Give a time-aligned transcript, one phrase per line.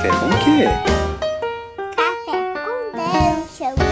[0.00, 0.64] Café com o quê?
[1.94, 3.84] Café com Dungeon, né?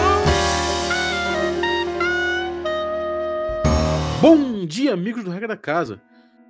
[4.23, 6.01] Bom dia, amigos do Regra da Casa.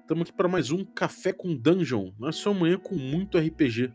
[0.01, 2.13] Estamos aqui para mais um Café com Dungeon.
[2.21, 3.93] Nossa manhã com muito RPG.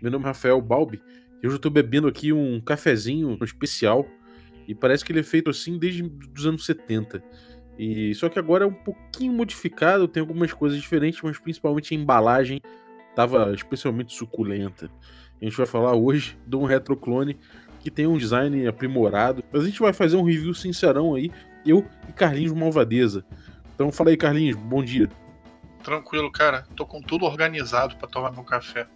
[0.00, 1.02] Meu nome é Rafael Balbi
[1.42, 4.06] e hoje eu estou bebendo aqui um cafezinho especial
[4.66, 7.22] e parece que ele é feito assim desde os anos 70.
[7.78, 11.98] E só que agora é um pouquinho modificado, tem algumas coisas diferentes, mas principalmente a
[11.98, 12.62] embalagem
[13.12, 14.90] estava especialmente suculenta.
[15.40, 17.38] A gente vai falar hoje de um retroclone
[17.80, 19.44] que tem um design aprimorado.
[19.52, 21.30] Mas a gente vai fazer um review sincerão aí,
[21.64, 23.24] eu e Carlinhos Malvadeza.
[23.74, 25.08] Então fala aí, Carlinhos, bom dia.
[25.82, 26.64] Tranquilo, cara.
[26.76, 28.86] Tô com tudo organizado pra tomar meu café.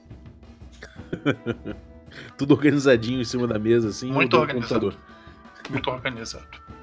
[2.38, 4.94] Tudo organizadinho em cima da mesa, assim, Muito organizado.
[5.69, 6.46] Muito organizado.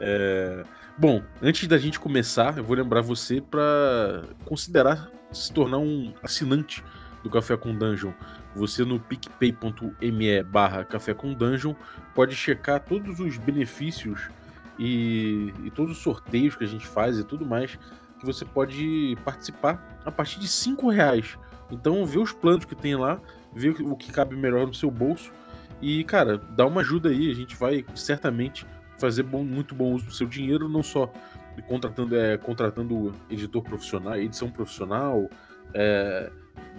[0.00, 0.64] É,
[0.98, 6.82] Bom, antes da gente começar, eu vou lembrar você para considerar se tornar um assinante
[7.22, 8.12] do Café com Dungeon.
[8.54, 11.74] Você no picpay.me barra Café com Dungeon
[12.14, 14.28] pode checar todos os benefícios
[14.78, 17.78] e, e todos os sorteios que a gente faz e tudo mais
[18.18, 21.38] que você pode participar a partir de 5 reais.
[21.70, 23.20] Então vê os planos que tem lá,
[23.54, 25.30] vê o que cabe melhor no seu bolso
[25.80, 27.30] e, cara, dá uma ajuda aí.
[27.30, 28.66] A gente vai certamente
[28.98, 31.12] fazer bom- muito bom uso do seu dinheiro, não só
[31.62, 35.28] contratando, é, contratando editor profissional, edição profissional,
[35.74, 36.30] é,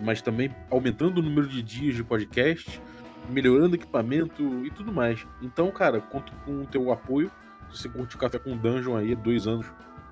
[0.02, 2.81] mas também aumentando o número de dias de podcast,
[3.30, 5.25] melhorando equipamento e tudo mais.
[5.41, 7.31] Então, cara, conto com o teu apoio.
[7.71, 9.66] Se você curte o Café com Dungeon aí, dois anos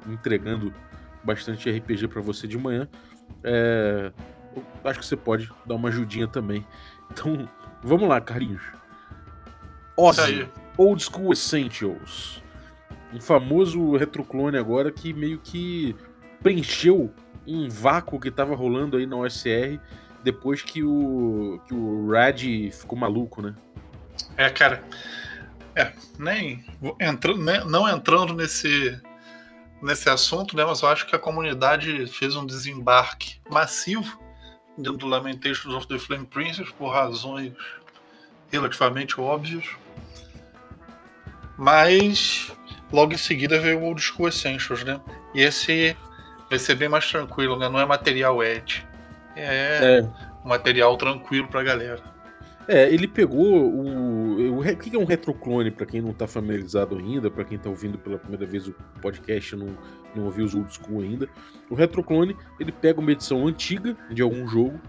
[0.08, 0.74] entregando
[1.24, 2.88] bastante RPG pra você de manhã,
[3.44, 4.12] é,
[4.84, 6.66] acho que você pode dar uma ajudinha também.
[7.12, 7.50] Então,
[7.84, 8.62] vamos lá, Carlinhos.
[8.62, 8.76] Isso
[9.98, 10.50] Ozzy.
[10.78, 12.44] Old School Essentials.
[13.14, 15.96] Um famoso retroclone agora que meio que
[16.42, 17.14] preencheu
[17.46, 19.80] um vácuo que tava rolando aí na OSR
[20.24, 22.42] depois que o, que o Rad
[22.72, 23.56] ficou maluco, né?
[24.36, 24.84] É, cara.
[25.76, 29.00] É, nem, vou entra, né, não entrando nesse,
[29.82, 30.66] nesse assunto, né?
[30.66, 34.20] Mas eu acho que a comunidade fez um desembarque massivo
[34.76, 37.54] dentro do Lamentations of the Flame Princess por razões
[38.52, 39.66] relativamente óbvias.
[41.58, 42.52] Mas
[42.92, 45.00] logo em seguida veio o Old School Essentials, né?
[45.34, 45.96] E esse
[46.50, 47.68] vai ser bem mais tranquilo, né?
[47.70, 48.86] Não é material Edge.
[49.36, 50.10] É, É,
[50.44, 52.02] um material tranquilo pra galera.
[52.68, 54.08] é, ele pegou o.
[54.58, 57.70] O o que é um retroclone, pra quem não tá familiarizado ainda, pra quem tá
[57.70, 59.78] ouvindo pela primeira vez o podcast e não,
[60.16, 61.28] não ouviu os old school ainda.
[61.70, 64.80] O retroclone, ele pega uma edição antiga de algum jogo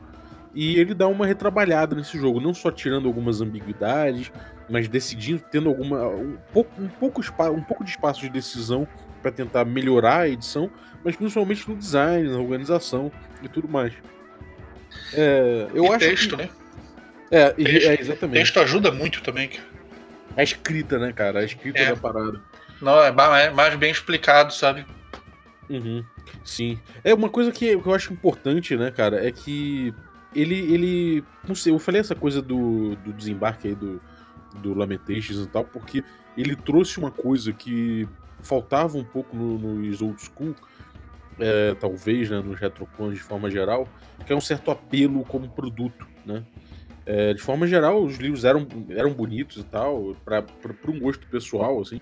[0.60, 4.32] e ele dá uma retrabalhada nesse jogo, não só tirando algumas ambiguidades,
[4.69, 7.20] mas decidindo, tendo alguma um pouco, um pouco,
[7.52, 8.86] um pouco de espaço de decisão
[9.22, 10.68] para tentar melhorar a edição,
[11.04, 13.92] mas principalmente no design, na organização e tudo mais.
[15.14, 16.48] É, eu e acho texto, que, né?
[17.30, 18.38] é, Texto- é, exatamente.
[18.38, 19.50] Texto ajuda muito também.
[20.36, 21.38] A escrita, né, cara?
[21.38, 21.91] A escrita É.
[21.91, 22.41] da parada.
[22.82, 23.08] Não, é
[23.44, 24.84] é mais bem explicado, sabe?
[25.70, 26.04] Uhum,
[26.44, 26.80] sim.
[27.04, 29.94] É uma coisa que eu acho importante, né, cara, é que
[30.34, 30.55] ele.
[30.55, 34.00] ele não sei, eu falei essa coisa do, do desembarque aí do,
[34.62, 36.03] do Lamentations e tal, porque
[36.37, 38.06] ele trouxe uma coisa que
[38.41, 40.55] faltava um pouco no- nos old school,
[41.41, 43.89] é, talvez, né, nos retroclones de forma geral,
[44.27, 46.45] que é um certo apelo como produto, né?
[47.06, 50.45] É, de forma geral, os livros eram, eram bonitos e tal, para
[50.89, 52.00] um gosto pessoal, assim.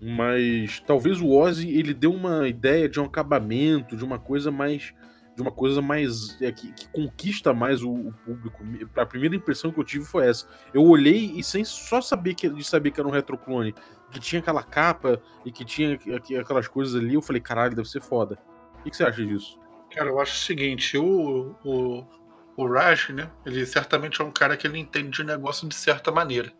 [0.00, 4.94] Mas talvez o Ozzy ele deu uma ideia de um acabamento, de uma coisa mais.
[5.38, 6.36] De uma coisa mais.
[6.42, 8.58] é, que, que conquista mais o, o público.
[8.96, 10.48] A primeira impressão que eu tive foi essa.
[10.74, 13.72] Eu olhei e sem só saber que, de saber que era um retroclone,
[14.10, 17.76] que tinha aquela capa e que tinha aqu- aqu- aquelas coisas ali, eu falei, caralho,
[17.76, 18.36] deve ser foda.
[18.80, 19.60] O que, que você acha disso?
[19.94, 22.04] Cara, eu acho o seguinte, o, o,
[22.56, 23.30] o Raj, né?
[23.46, 26.52] Ele certamente é um cara que ele entende de negócio de certa maneira.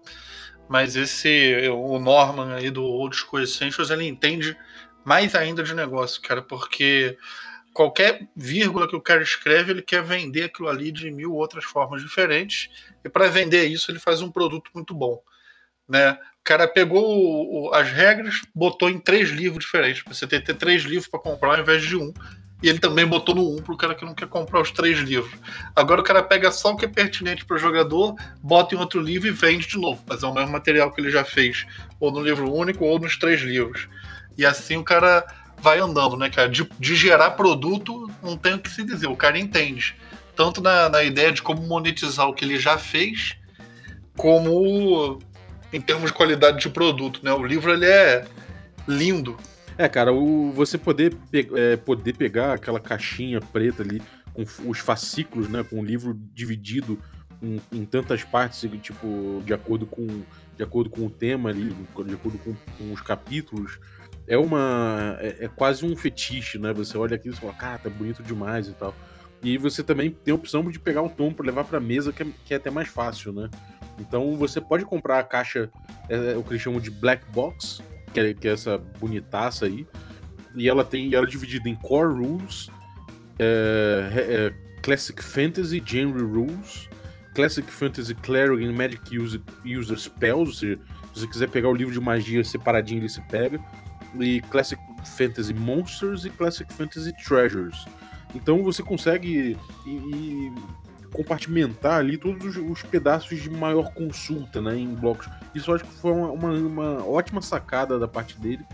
[0.69, 4.56] Mas esse, o Norman aí do Old School Essentials, ele entende
[5.05, 7.19] mais ainda de negócio, cara, porque
[7.78, 12.03] qualquer vírgula que o cara escreve, ele quer vender aquilo ali de mil outras formas
[12.03, 12.69] diferentes.
[13.05, 15.23] E para vender isso, ele faz um produto muito bom,
[15.88, 16.14] né?
[16.41, 20.03] O cara pegou o- o- as regras, botou em três livros diferentes.
[20.08, 22.12] Você tem que ter três livros para comprar ao invés de um.
[22.61, 25.32] E ele também botou no 1 pro cara que não quer comprar os três livros.
[25.76, 29.29] Agora o cara pega só o que é pertinente pro jogador, bota em outro livro
[29.29, 30.03] e vende de novo.
[30.05, 31.64] Mas é o mesmo material que ele já fez,
[32.00, 33.88] ou no livro único ou nos três livros.
[34.37, 35.25] E assim o cara
[35.60, 36.49] vai andando, né, cara?
[36.49, 39.96] De, de gerar produto, não tem o que se dizer, o cara entende.
[40.37, 43.37] Tanto na, na ideia de como monetizar o que ele já fez,
[44.16, 45.19] como
[45.72, 47.32] em termos de qualidade de produto, né?
[47.32, 48.25] O livro ele é
[48.87, 49.37] lindo.
[49.76, 54.02] É, cara, o, você poder, pe- é, poder pegar aquela caixinha preta ali
[54.32, 55.62] com os fascículos, né?
[55.62, 56.99] Com o livro dividido
[57.43, 60.06] em, em tantas partes, tipo, de acordo com,
[60.56, 63.78] de acordo com o tema ali, de acordo com, com os capítulos,
[64.29, 65.17] é uma.
[65.21, 66.73] É, é, quase um fetiche, né?
[66.75, 68.95] Você olha aquilo e fala, cara, tá bonito demais e tal.
[69.43, 72.23] E você também tem a opção de pegar o tom para levar para mesa, que
[72.23, 73.49] é, que é, até mais fácil, né?
[73.99, 75.71] Então você pode comprar a caixa,
[76.09, 77.81] é, é, o que eles chamam de black box,
[78.13, 79.87] que é, que é essa bonitaça aí.
[80.55, 81.15] E ela tem.
[81.15, 82.69] Ela é dividida em core rules,
[83.39, 86.89] é, é, classic fantasy, genre rules,
[87.35, 90.79] classic fantasy cleric and magic user, user spells, ou seja,
[91.15, 93.61] se você quiser pegar o livro de magia separadinho, ele se pega.
[94.19, 97.84] E classic fantasy monsters e classic fantasy treasures.
[98.34, 99.56] Então você consegue
[99.87, 100.52] e, e
[101.12, 105.28] compartimentar ali todos os, os, pedaços de maior consulta né, em blocos.
[105.55, 108.64] Isso eu acho que foi uma, uma, uma ótima sacada da parte dele.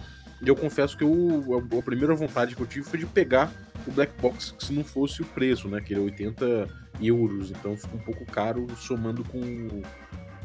[0.42, 3.50] E eu confesso que eu, a, a, primeira vontade que eu tive foi de pegar
[3.86, 5.80] o Black Box, se não fosse o preço, né?
[5.80, 6.68] Que ele é 80
[7.00, 9.68] euros, então fica um pouco caro somando com,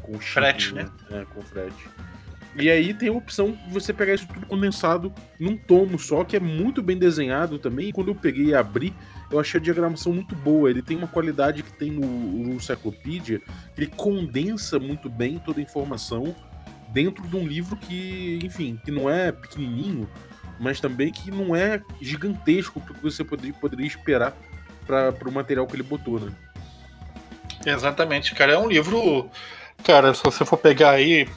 [0.02, 0.90] com o frete, né?
[1.10, 1.22] né?
[1.22, 1.88] É, com frete.
[2.56, 6.36] E aí tem a opção de você pegar isso tudo condensado num tomo só, que
[6.36, 7.88] é muito bem desenhado também.
[7.88, 8.92] E quando eu peguei e abri,
[9.30, 10.68] eu achei a diagramação muito boa.
[10.68, 13.40] Ele tem uma qualidade que tem no, no Encyclopedia,
[13.76, 16.34] ele condensa muito bem toda a informação
[16.88, 20.08] dentro de um livro que, enfim, que não é pequenininho,
[20.58, 24.36] mas também que não é gigantesco porque você poderia, poderia esperar
[24.84, 26.32] para o material que ele botou, né?
[27.64, 28.54] Exatamente, cara.
[28.54, 29.30] É um livro.
[29.84, 31.28] Cara, se você for pegar aí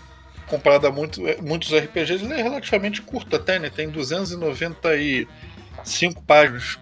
[0.47, 3.69] comparado a muito, é, muitos RPGs, ele é relativamente curto até, né?
[3.69, 6.79] Tem 295 páginas.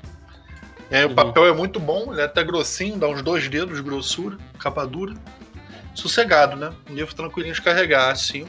[0.90, 1.12] É, uhum.
[1.12, 4.38] O papel é muito bom, ele é até grossinho, dá uns dois dedos de grossura,
[4.60, 5.13] capa dura.
[5.96, 6.74] Sossegado, né?
[6.90, 8.48] Um livro tranquilinho de carregar, assim.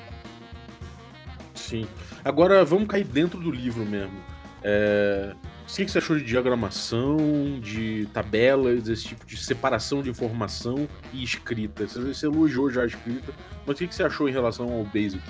[1.54, 1.86] Sim.
[2.24, 4.18] Agora vamos cair dentro do livro mesmo.
[4.62, 5.34] É...
[5.72, 7.16] O que você achou de diagramação,
[7.58, 11.86] de tabelas, esse tipo de separação de informação e escrita?
[11.86, 13.32] Você elogiou já a escrita,
[13.66, 15.22] mas o que você achou em relação ao Basic?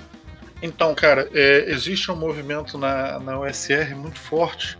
[0.61, 4.77] Então, cara, é, existe um movimento na, na USR muito forte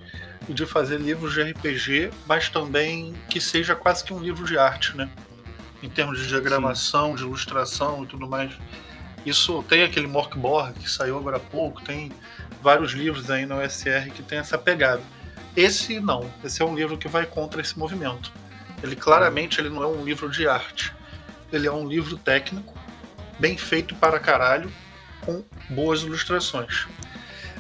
[0.50, 4.98] de fazer livros de RPG, mas também que seja quase que um livro de arte,
[4.98, 5.10] né?
[5.82, 7.16] Em termos de diagramação, Sim.
[7.16, 8.52] de ilustração e tudo mais.
[9.26, 12.12] Isso tem aquele Morkborg que saiu agora há pouco, tem
[12.62, 15.02] vários livros aí na USR que tem essa pegada.
[15.56, 18.32] Esse não, esse é um livro que vai contra esse movimento.
[18.82, 20.94] Ele claramente ele não é um livro de arte.
[21.52, 22.74] Ele é um livro técnico,
[23.40, 24.72] bem feito para caralho,
[25.22, 26.88] com boas ilustrações.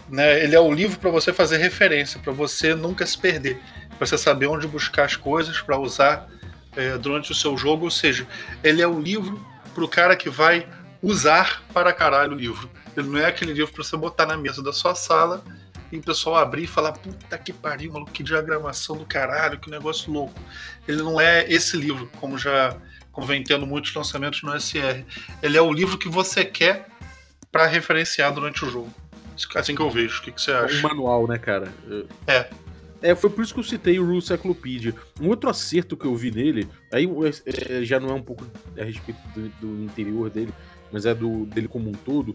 [0.09, 0.43] Né?
[0.43, 3.61] Ele é o livro para você fazer referência, para você nunca se perder,
[3.97, 6.27] para você saber onde buscar as coisas para usar
[6.75, 7.85] é, durante o seu jogo.
[7.85, 8.27] Ou seja,
[8.63, 10.67] ele é o livro para o cara que vai
[11.01, 12.69] usar para caralho o livro.
[12.97, 15.43] Ele não é aquele livro para você botar na mesa da sua sala
[15.93, 19.69] e o pessoal abrir e falar: puta que pariu, maluco, que diagramação do caralho, que
[19.69, 20.39] negócio louco.
[20.87, 22.75] Ele não é esse livro, como já
[23.11, 25.05] como vem tendo muitos lançamentos no SR.
[25.41, 26.87] Ele é o livro que você quer
[27.51, 28.91] para referenciar durante o jogo.
[29.55, 30.19] Assim que eu vejo.
[30.19, 30.79] O que, que você acha?
[30.79, 31.71] Um manual, né, cara?
[32.25, 32.49] É.
[33.03, 34.95] É, foi por isso que eu citei o Rule Cyclopedia.
[35.21, 37.07] Um outro acerto que eu vi nele, aí
[37.45, 38.47] é, já não é um pouco
[38.79, 40.53] a respeito do, do, interior dele,
[40.89, 42.33] mas é do dele como um todo,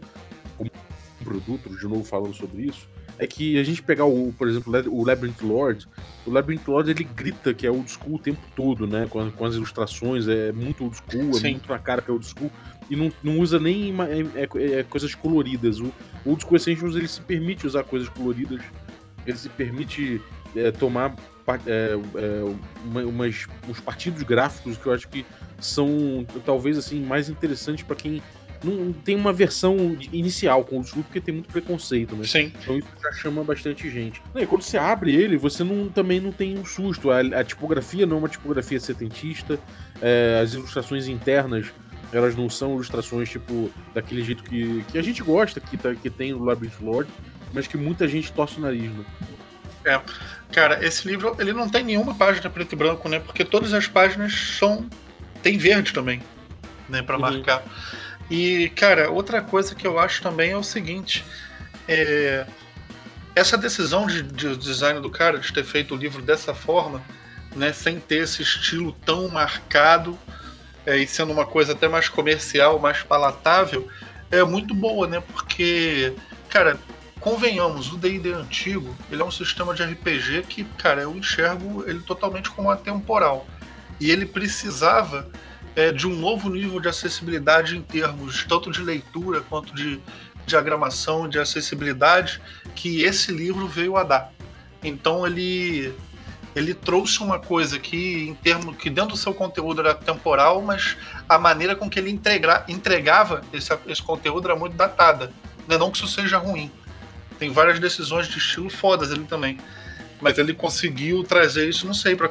[1.29, 2.89] produto, de novo falando sobre isso,
[3.19, 5.87] é que a gente pegar, o, por exemplo, o Labyrinth Lord,
[6.25, 9.07] o Labyrinth Lord ele grita que é old school o tempo todo, né?
[9.11, 11.51] Com, com as ilustrações, é muito old school, é Sim.
[11.53, 12.51] muito na cara que é old school,
[12.89, 15.81] e não, não usa nem é, é, é, coisas coloridas.
[15.81, 15.93] O
[16.25, 18.63] Old School Essentials ele se permite usar coisas coloridas,
[19.27, 20.23] ele se permite
[20.57, 21.15] é, tomar
[21.67, 25.25] é, é, uma, umas, uns partidos gráficos que eu acho que
[25.59, 28.23] são talvez assim mais interessantes para quem
[28.63, 32.25] não tem uma versão inicial com o School porque tem muito preconceito, né?
[32.25, 32.53] Sim.
[32.61, 34.21] Então isso já chama bastante gente.
[34.35, 37.11] E quando você abre ele, você não, também não tem um susto.
[37.11, 39.59] A, a tipografia não é uma tipografia setentista,
[40.01, 41.67] é, as ilustrações internas
[42.13, 46.09] elas não são ilustrações tipo daquele jeito que, que a gente gosta, que, tá, que
[46.09, 47.11] tem no Labyrinth Lord,
[47.53, 49.05] mas que muita gente torce o nariz, né?
[49.85, 50.01] É.
[50.53, 53.21] Cara, esse livro ele não tem nenhuma página preto e branco, né?
[53.21, 54.89] Porque todas as páginas são
[55.43, 56.21] tem verde também,
[56.89, 57.23] né, para uhum.
[57.23, 57.63] marcar.
[58.31, 61.25] E, cara, outra coisa que eu acho também é o seguinte:
[61.87, 62.47] é,
[63.35, 67.03] essa decisão de, de, design do cara de ter feito o livro dessa forma,
[67.57, 70.19] né, sem ter esse estilo tão marcado
[70.85, 73.89] é, e sendo uma coisa até mais comercial, mais palatável,
[74.31, 75.23] é muito boa, né?
[75.33, 76.15] Porque,
[76.49, 76.79] cara,
[77.21, 82.01] convenhamos, o D&D antigo, ele é um sistema de RPG que, cara, eu enxergo ele
[82.01, 83.47] totalmente como atemporal.
[84.01, 85.29] E ele precisava
[85.79, 90.01] é, de um novo nível de acessibilidade em termos tanto de leitura quanto de
[90.45, 92.43] diagramação, de acessibilidade,
[92.75, 94.33] que esse livro veio a dar.
[94.83, 95.95] Então ele
[96.57, 100.97] ele trouxe uma coisa que, em termos que dentro do seu conteúdo era temporal, mas
[101.29, 105.33] a maneira com que ele entrega, entregava esse, esse conteúdo era muito datada.
[105.69, 106.73] Não, é não que isso seja ruim.
[107.39, 109.59] Tem várias decisões de estilo fodas ali também.
[110.21, 112.29] Mas ele conseguiu trazer isso, não sei, para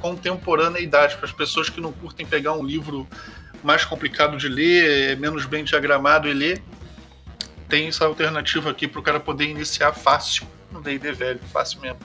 [0.00, 3.06] contemporaneidade, para as pessoas que não curtem pegar um livro
[3.62, 6.62] mais complicado de ler, menos bem diagramado e ler.
[7.68, 11.98] Tem essa alternativa aqui para o cara poder iniciar fácil no D&D velho, fácil mesmo.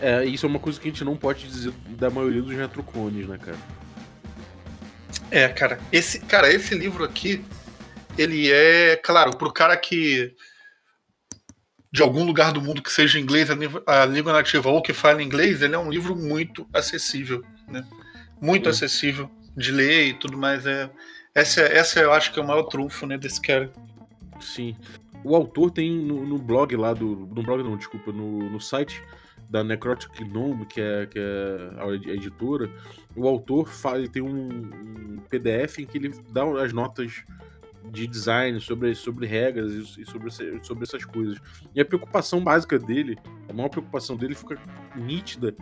[0.00, 3.26] É, isso é uma coisa que a gente não pode dizer da maioria dos retroclones,
[3.26, 3.58] né, cara?
[5.30, 7.44] É, cara, esse, cara, esse livro aqui,
[8.16, 10.34] ele é, claro, pro cara que
[11.90, 13.48] de algum lugar do mundo que seja inglês,
[13.86, 17.84] a língua nativa ou que fale inglês, ele é um livro muito acessível, né?
[18.40, 20.66] Muito acessível de ler e tudo mais.
[20.66, 20.90] É,
[21.34, 23.72] essa, essa eu acho que é o maior trunfo, né, desse cara.
[24.40, 24.76] Sim.
[25.24, 27.28] O autor tem no, no blog lá do.
[27.34, 29.02] No blog não, desculpa, no, no site
[29.48, 32.70] da Necrotic Gnome, que é, que é a editora,
[33.16, 37.24] o autor fala, ele tem um, um, PDF em que ele dá as notas
[37.90, 40.30] de design sobre, sobre regras e sobre,
[40.62, 41.38] sobre essas coisas.
[41.74, 43.18] E a preocupação básica dele,
[43.48, 44.58] a maior preocupação dele fica
[44.94, 45.54] nítida,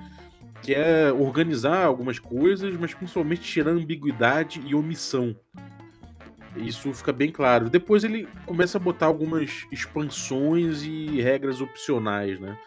[0.63, 5.37] que é organizar algumas coisas, mas principalmente tirar ambiguidade e omissão.
[6.57, 7.69] Isso fica bem claro.
[7.69, 12.59] Depois ele começa a botar algumas expansões e regras opcionais, né?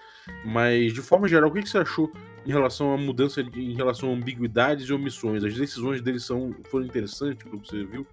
[0.45, 2.11] Mas, de forma geral, o que você achou
[2.45, 5.43] em relação à mudança, de, em relação a ambiguidades e omissões?
[5.43, 8.05] As decisões dele são, foram interessantes pelo que você viu?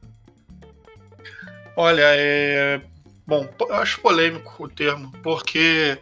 [1.76, 2.80] Olha, é.
[3.26, 5.98] Bom, eu acho polêmico o termo, porque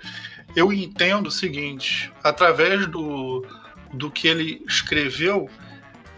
[0.54, 3.44] eu entendo o seguinte: através do,
[3.92, 5.50] do que ele escreveu,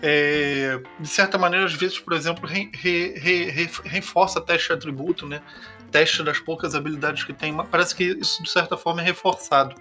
[0.03, 5.27] é, de certa maneira, às vezes, por exemplo, re, re, re, reforça teste de atributo,
[5.27, 5.41] né?
[5.91, 9.75] teste das poucas habilidades que tem, parece que isso de certa forma é reforçado.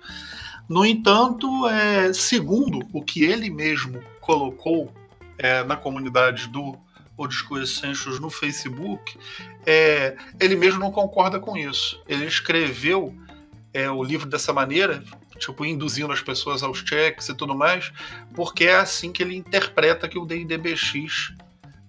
[0.70, 4.94] No entanto, é, segundo o que ele mesmo colocou
[5.38, 6.78] é, na comunidade do
[7.18, 9.18] O Essentials no Facebook,
[9.66, 12.02] é, ele mesmo não concorda com isso.
[12.08, 13.16] Ele escreveu
[13.74, 15.04] é, o livro dessa maneira,
[15.38, 17.92] tipo, induzindo as pessoas aos checks e tudo mais,
[18.34, 21.34] porque é assim que ele interpreta que o DDBX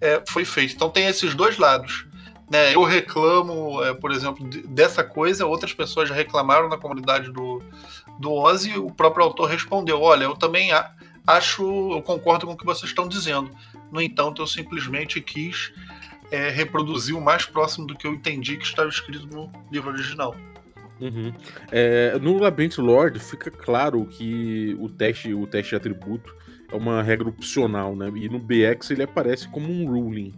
[0.00, 0.74] é, foi feito.
[0.74, 2.06] Então tem esses dois lados.
[2.50, 7.60] Né, eu reclamo, é, por exemplo, dessa coisa, outras pessoas já reclamaram na comunidade do,
[8.20, 10.70] do Ozzy, o próprio autor respondeu: Olha, eu também
[11.26, 13.50] acho, eu concordo com o que vocês estão dizendo.
[13.90, 15.72] No entanto, eu simplesmente quis
[16.30, 20.34] é, reproduzir o mais próximo do que eu entendi que estava escrito no livro original.
[21.00, 21.32] Uhum.
[21.70, 26.34] É, no Labyrinth Lord fica claro que o teste, o teste de atributo
[26.72, 28.10] é uma regra opcional, né?
[28.16, 30.34] E no BX ele aparece como um ruling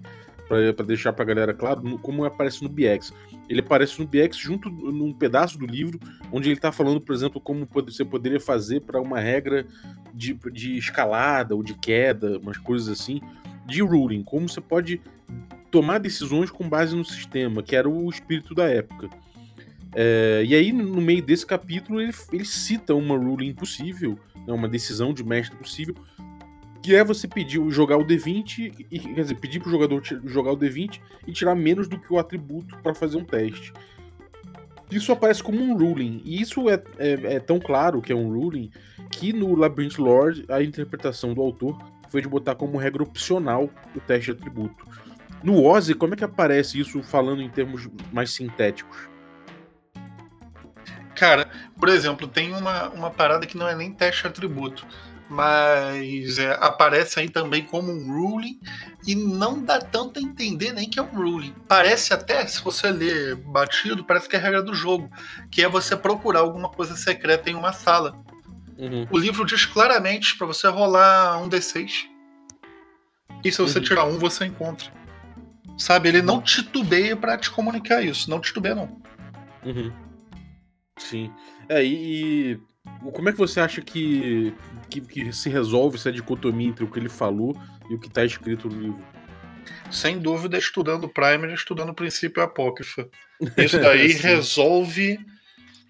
[0.49, 3.13] para deixar pra galera claro, como aparece no BX.
[3.49, 5.99] Ele aparece no BX junto num pedaço do livro,
[6.31, 9.67] onde ele tá falando, por exemplo, como você poderia fazer para uma regra
[10.13, 13.21] de, de escalada ou de queda, umas coisas assim,
[13.67, 15.01] de ruling, como você pode
[15.71, 19.09] tomar decisões com base no sistema, que era o espírito da época.
[19.95, 24.69] É, e aí, no meio desse capítulo, ele, ele cita uma ruling possível, né, uma
[24.69, 25.95] decisão de mestre possível,
[26.83, 30.57] que é você pedir jogar o D20 e quer dizer, pedir pro jogador jogar o
[30.57, 33.73] D20 e tirar menos do que o atributo para fazer um teste.
[34.91, 38.33] Isso aparece como um ruling, e isso é, é, é, tão claro que é um
[38.33, 38.71] ruling
[39.11, 44.01] que no Labyrinth Lord a interpretação do autor foi de botar como regra opcional o
[44.01, 44.87] teste de atributo.
[45.43, 48.97] No Ozzy, como é que aparece isso falando em termos mais sintéticos?
[51.15, 54.87] Cara, por exemplo, tem uma, uma parada que não é nem teste de atributo
[55.29, 58.59] mas é, aparece aí também como um ruling
[59.07, 61.55] e não dá tanto a entender nem que é um ruling.
[61.67, 65.11] Parece até, se você ler batido, parece que é a regra do jogo,
[65.51, 68.19] que é você procurar alguma coisa secreta em uma sala.
[68.79, 69.07] Uhum.
[69.11, 72.07] O livro diz claramente para você rolar um D6.
[73.45, 73.85] E se você uhum.
[73.85, 74.91] tirar um, você encontra.
[75.77, 78.31] Sabe, ele não titubeia para te comunicar isso.
[78.31, 79.01] Não titubeia, não.
[79.65, 79.93] Uhum.
[80.97, 81.33] Sim.
[81.69, 82.59] É, e
[83.13, 84.55] como é que você acha que,
[84.91, 87.57] que, que, se resolve essa dicotomia entre o que ele falou
[87.89, 89.05] e o que está escrito no livro?
[89.91, 93.09] Sem dúvida, estudando o Primer, estudando o princípio apócrifa.
[93.57, 95.19] Isso daí resolve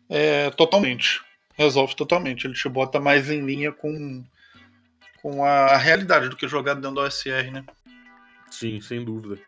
[0.09, 1.21] é, totalmente.
[1.57, 2.47] Resolve totalmente.
[2.47, 4.25] Ele te bota mais em linha com,
[5.21, 7.65] com a realidade do que jogar dentro do OSR, né?
[8.51, 9.41] Sim, sem dúvida.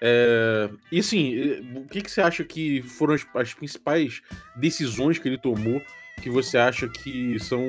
[0.00, 4.22] É, e assim, o que, que você acha que foram as, as principais
[4.54, 5.82] decisões que ele tomou
[6.20, 7.60] que você acha que são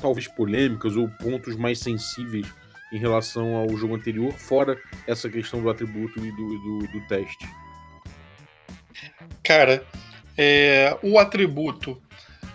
[0.00, 2.46] talvez polêmicas ou pontos mais sensíveis
[2.92, 7.48] em relação ao jogo anterior, fora essa questão do atributo e do, do, do teste?
[9.42, 9.84] Cara,
[10.36, 12.00] é, o atributo,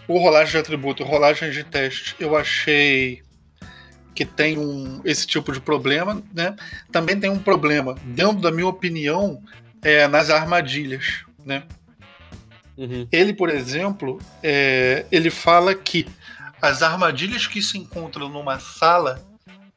[0.08, 3.22] o rolagem de atributo, rolagem de teste, eu achei
[4.16, 6.56] que tem um, esse tipo de problema, né?
[6.92, 9.42] Também tem um problema, dentro da minha opinião,
[9.82, 11.64] é, nas armadilhas, né?
[12.78, 13.08] Uhum.
[13.12, 16.08] Ele, por exemplo, é, ele fala que
[16.62, 19.24] as armadilhas que se encontram numa sala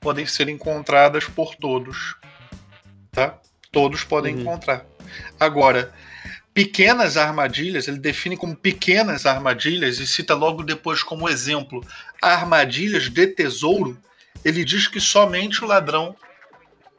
[0.01, 2.17] podem ser encontradas por todos,
[3.11, 3.39] tá?
[3.73, 4.41] Todos podem Uhum.
[4.43, 4.87] encontrar.
[5.39, 5.93] Agora,
[6.55, 11.85] pequenas armadilhas, ele define como pequenas armadilhas e cita logo depois como exemplo
[12.23, 13.99] armadilhas de tesouro.
[14.45, 16.17] Ele diz que somente o ladrão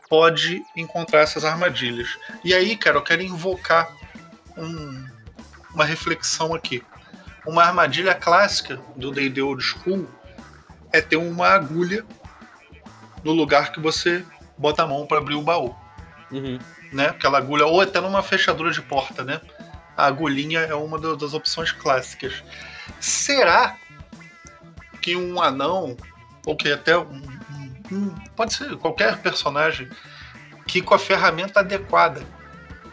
[0.10, 2.10] pode encontrar essas armadilhas.
[2.44, 3.90] E aí, cara, eu quero invocar
[4.58, 5.06] um-
[5.78, 6.84] uma reflexão aqui.
[7.46, 10.10] Uma armadilha clássica do D&D Old School
[10.92, 12.04] é ter uma agulha
[13.24, 14.26] no lugar que você
[14.58, 15.76] bota a mão para abrir o baú
[16.32, 16.58] Uhum.
[16.92, 17.10] né?
[17.10, 19.40] Aquela agulha, ou até numa fechadura de porta, né?
[19.96, 22.44] A agulhinha é uma das opções clássicas.
[23.00, 23.76] Será
[25.02, 25.96] que um anão,
[26.46, 27.04] ou que até um,
[27.52, 29.88] um- um- pode ser qualquer personagem,
[30.68, 32.22] que com a ferramenta adequada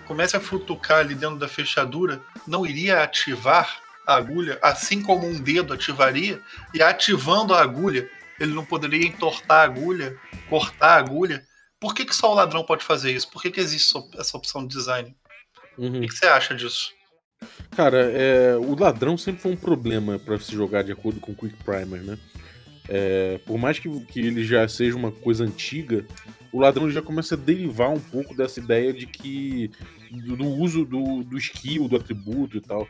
[0.06, 5.40] comece a futucar ali dentro da fechadura, não iria ativar a agulha, assim como um
[5.40, 6.40] dedo ativaria,
[6.72, 8.08] e ativando a agulha,
[8.38, 10.18] ele não poderia entortar a agulha,
[10.48, 11.44] cortar a agulha,
[11.80, 13.30] por que, que só o ladrão pode fazer isso?
[13.30, 15.14] Por que, que existe essa opção de design?
[15.76, 15.98] Uhum.
[15.98, 16.92] O que, que você acha disso?
[17.76, 21.34] Cara, é, o ladrão sempre foi um problema pra se jogar de acordo com o
[21.34, 22.18] Quick Primer, né?
[22.88, 26.04] É, por mais que, que ele já seja uma coisa antiga,
[26.52, 29.70] o ladrão já começa a derivar um pouco dessa ideia de que.
[30.10, 32.86] do, do uso do, do skill, do atributo e tal.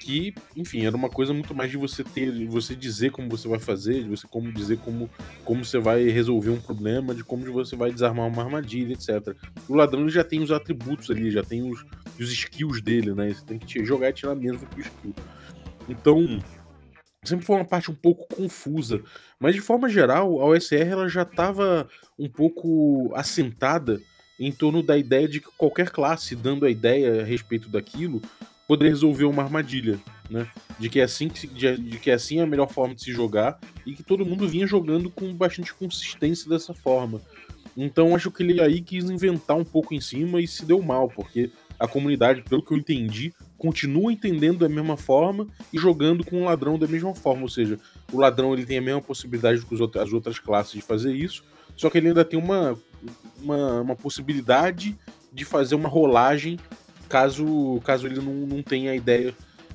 [0.00, 3.48] Que, enfim, era uma coisa muito mais de você ter, de você dizer como você
[3.48, 5.10] vai fazer, de você como dizer como,
[5.44, 9.34] como você vai resolver um problema, de como você vai desarmar uma armadilha, etc.
[9.68, 11.84] O ladrão já tem os atributos ali, já tem os,
[12.20, 13.32] os skills dele, né?
[13.32, 15.14] Você tem que jogar e tirar mesmo que o skill.
[15.88, 16.40] Então,
[17.26, 19.02] sempre foi uma parte um pouco confusa.
[19.38, 24.00] Mas de forma geral, a OSR ela já estava um pouco assentada
[24.38, 28.20] em torno da ideia de que qualquer classe, dando a ideia a respeito daquilo,
[28.68, 29.98] poderia resolver uma armadilha,
[30.28, 30.46] né?
[30.78, 33.02] De que é assim que se- de, de que é assim a melhor forma de
[33.02, 37.20] se jogar e que todo mundo vinha jogando com bastante consistência dessa forma.
[37.76, 41.08] Então acho que ele aí quis inventar um pouco em cima e se deu mal,
[41.08, 46.42] porque a comunidade, pelo que eu entendi, continua entendendo da mesma forma e jogando com
[46.42, 47.42] o ladrão da mesma forma.
[47.42, 47.78] Ou seja,
[48.12, 51.44] o ladrão ele tem a mesma possibilidade que as outras classes de fazer isso,
[51.76, 52.78] só que ele ainda tem uma,
[53.40, 54.96] uma, uma possibilidade
[55.32, 56.58] de fazer uma rolagem
[57.08, 59.34] caso, caso ele não, não tenha a ideia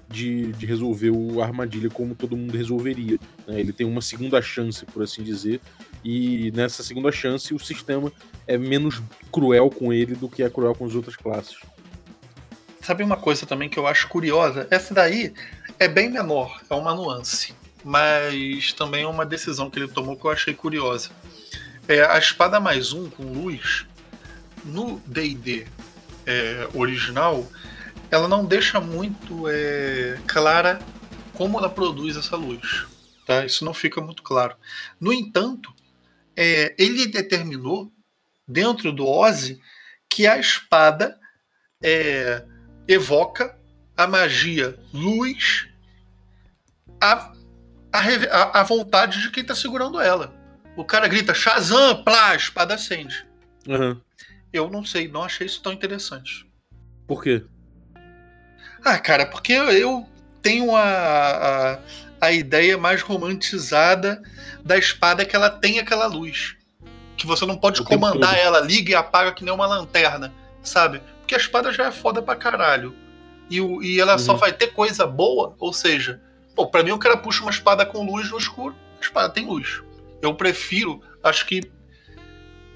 [0.10, 3.18] de, de resolver o armadilha como todo mundo resolveria.
[3.48, 3.60] né?
[3.60, 5.62] Ele tem uma segunda chance, por assim dizer,
[6.04, 8.12] e nessa segunda chance o sistema
[8.48, 11.58] é menos cruel com ele do que é cruel com as outras classes.
[12.82, 14.68] Sabe uma coisa também que eu acho curiosa?
[14.72, 15.34] Essa daí
[15.78, 17.54] é bem menor, é uma nuance.
[17.84, 21.12] Mas também é uma decisão que ele tomou que eu achei curiosa.
[21.88, 23.86] É, a espada mais um com luz,
[24.64, 25.68] no DD
[26.26, 27.48] é, original,
[28.10, 30.80] ela não deixa muito é, clara
[31.34, 32.86] como ela produz essa luz.
[33.28, 33.46] Tá?
[33.46, 34.56] Isso não fica muito claro.
[35.00, 35.72] No entanto,
[36.36, 37.92] é, ele determinou,
[38.48, 39.62] dentro do Ozzy,
[40.10, 41.18] que a espada
[41.82, 42.44] é,
[42.94, 43.56] evoca
[43.98, 45.68] a magia luz
[47.00, 47.32] a,
[47.92, 50.34] a, a- vontade de quem tá segurando ela.
[50.76, 53.26] O cara grita Shazam, plá, espada acende.
[53.68, 54.00] Aham.
[54.54, 56.46] Eu não sei, não achei isso tão interessante.
[57.08, 57.44] Por quê?
[58.84, 60.08] Ah, cara, porque eu-
[60.42, 60.82] tenho a,
[61.76, 61.80] a,
[62.20, 64.22] a ideia mais romantizada
[64.66, 66.56] da espada que ela tem aquela luz.
[67.16, 71.00] Que você não pode O comandar ela, liga e apaga que nem uma lanterna, sabe?
[71.32, 72.94] Porque a espada já é foda pra caralho.
[73.50, 74.38] E, o- e ela só Uhum.
[74.40, 76.22] vai ter coisa boa, ou seja,
[76.54, 79.46] pô, pra mim o cara puxa uma espada com luz no escuro, a espada tem
[79.46, 79.82] luz.
[80.22, 81.62] Eu prefiro, acho que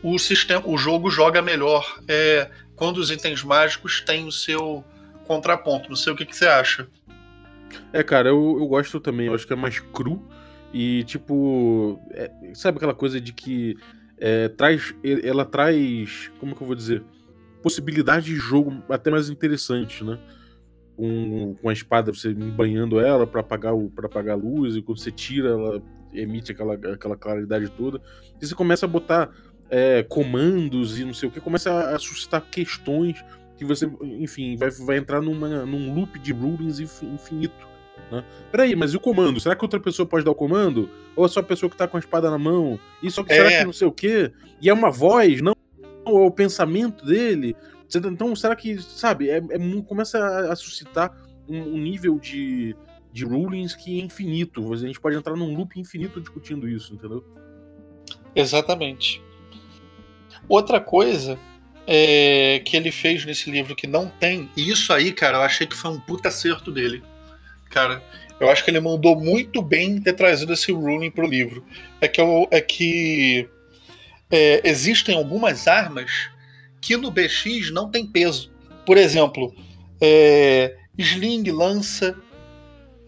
[0.02, 4.86] o sistema, o jogo joga melhor é, quando os itens mágicos têm o seu
[5.26, 5.90] contraponto.
[5.90, 6.88] Não sei o que, que você acha.
[7.92, 9.28] É, cara, eu, eu gosto também.
[9.28, 10.26] Eu acho que é mais cru.
[10.74, 12.00] E, tipo.
[12.12, 13.76] é- sabe aquela coisa de que
[14.18, 14.96] é, traz.
[15.24, 16.32] Ela traz.
[16.40, 17.04] Como que eu vou dizer?
[17.66, 20.20] Possibilidade de jogo até mais interessante, né?
[20.96, 25.00] Com, com a espada, você banhando ela pra apagar, o, apagar a luz, e quando
[25.00, 25.82] você tira, ela
[26.14, 28.00] emite aquela, aquela claridade toda.
[28.40, 29.32] E você começa a botar
[29.68, 33.26] é, comandos e não sei o que, começa a, a suscitar questões
[33.58, 37.68] que você, enfim, vai, vai entrar numa, num loop de rulings infi- infinito.
[38.12, 38.24] Né?
[38.52, 39.40] Peraí, mas e o comando?
[39.40, 40.88] Será que outra pessoa pode dar o comando?
[41.16, 42.80] Ou é só a pessoa que tá com a espada na mão?
[43.02, 43.60] E só que será É.
[43.60, 44.32] que não sei o quê?
[44.62, 45.55] E é uma voz, não
[46.06, 47.56] é o pensamento dele?
[47.88, 51.12] Você- Então, será que, sabe, é, é começa a, a suscitar
[51.48, 52.76] um, um nível de,
[53.12, 54.74] de rulings que é infinito.
[54.74, 57.24] A gente pode entrar num loop infinito discutindo isso, entendeu?
[58.36, 59.22] Exatamente.
[60.48, 61.40] Outra coisa
[61.88, 65.66] é, que ele fez nesse livro que não tem, e isso aí, cara, eu achei
[65.66, 67.04] que foi um puta acerto dele.
[67.70, 68.04] Cara,
[68.40, 71.64] eu acho que ele mandou muito bem ter trazido esse ruling pro livro.
[72.02, 73.50] É que, eu, é que
[74.30, 76.30] é, existem algumas armas
[76.82, 78.52] que no BX não tem peso.
[78.86, 79.54] Por exemplo,
[80.00, 82.18] é, sling, lança,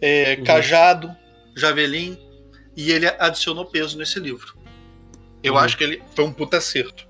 [0.02, 0.44] é, uhum.
[0.44, 1.16] cajado,
[1.56, 2.18] javelin,
[2.76, 4.58] e ele adicionou peso nesse livro.
[5.44, 5.60] Eu uhum.
[5.60, 7.08] acho que ele foi um puta acerto.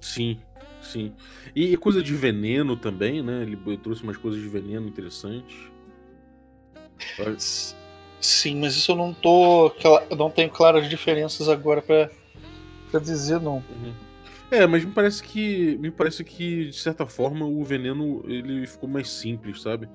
[0.00, 0.40] Sim,
[0.82, 1.12] sim.
[1.54, 3.42] E coisa de veneno também, né?
[3.42, 5.56] Ele trouxe umas coisas de veneno interessantes.
[8.20, 9.72] Sim, mas isso eu não tô.
[10.10, 12.10] Eu não tenho claras diferenças agora para
[12.98, 13.56] dizer não.
[13.56, 13.92] Uhum.
[14.50, 15.76] É, mas me parece que.
[15.78, 19.88] Me parece que, de certa forma, o veneno ele ficou mais simples, sabe?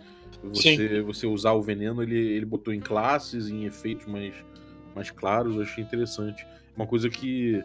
[0.43, 4.33] Você, você usar o veneno, ele, ele botou em classes, em efeitos mais,
[4.95, 6.45] mais claros, eu achei interessante.
[6.75, 7.63] Uma coisa que,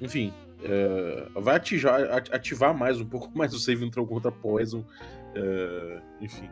[0.00, 2.00] enfim, é, vai ativar,
[2.32, 4.84] ativar mais um pouco mais o save throw contra Poison.
[5.34, 6.48] É, enfim,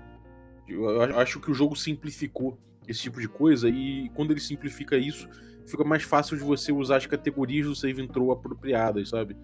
[0.69, 5.29] eu acho que o jogo simplificou esse tipo de coisa e quando ele simplifica isso,
[5.71, 9.37] fica mais fácil de você usar as categorias do save throw apropriadas, sabe?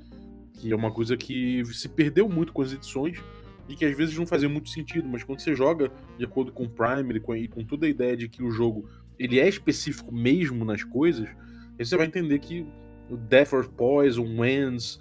[0.54, 3.22] Que é uma coisa que se perdeu muito com as edições
[3.68, 6.64] e que às vezes não fazia muito sentido, mas quando você joga de acordo com
[6.64, 10.64] o Primer e com toda a ideia de que o jogo ele é específico mesmo
[10.64, 11.28] nas coisas,
[11.78, 12.66] aí você vai entender que
[13.10, 15.00] o Death or Poison, Winds,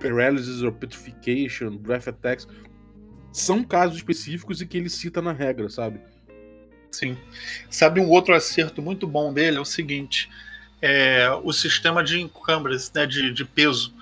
[0.00, 2.46] Paralysis or Petrification, Breath Attacks
[3.32, 6.00] são casos específicos e que ele cita na regra, sabe?
[6.92, 7.16] Sim.
[7.70, 10.30] Sabe um outro acerto muito bom dele é o seguinte:
[10.80, 13.92] é o sistema de encumbrance, né, de, de peso.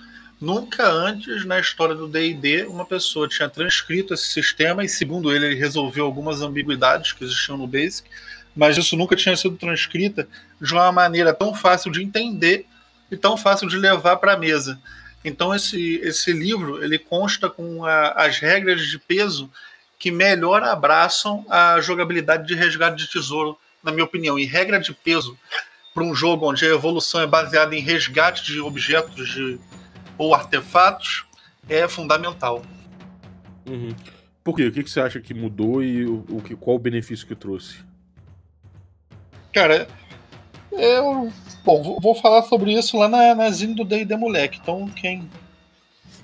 [0.40, 5.46] Nunca antes na história do D&D uma pessoa tinha transcrito esse sistema e segundo ele
[5.46, 8.08] ele resolveu algumas ambiguidades que existiam no Basic,
[8.56, 10.26] mas isso nunca tinha sido transcrita
[10.60, 12.66] de uma maneira tão fácil de entender
[13.10, 14.80] e tão fácil de levar para a mesa.
[15.22, 19.50] Então esse, esse livro ele consta com a, as regras de peso
[20.00, 24.38] que melhor abraçam a jogabilidade de resgate de tesouro, na minha opinião.
[24.38, 25.38] E regra de peso
[25.92, 29.60] para um jogo onde a evolução é baseada em resgate de objetos de
[30.16, 31.26] ou artefatos
[31.68, 32.62] é fundamental.
[33.68, 33.94] Uhum.
[34.42, 34.68] Por quê?
[34.68, 37.84] O que, você acha que mudou e o, o que, qual o benefício que trouxe?
[39.52, 39.86] Cara,
[40.72, 41.30] eu
[41.62, 44.58] bom, vou falar sobre isso lá na, na Zine do Day Moleque.
[44.62, 45.28] Então, quem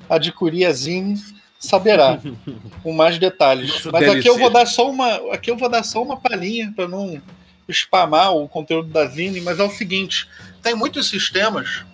[0.08, 2.18] adquirir a Zine saberá
[2.82, 3.70] com mais detalhes.
[3.70, 4.18] Nosso Mas DLC.
[4.18, 7.20] aqui eu vou dar só uma, aqui eu vou dar só uma palhinha para não
[7.68, 10.28] spamar o conteúdo da Zine, mas é o seguinte,
[10.62, 11.84] tem muitos sistemas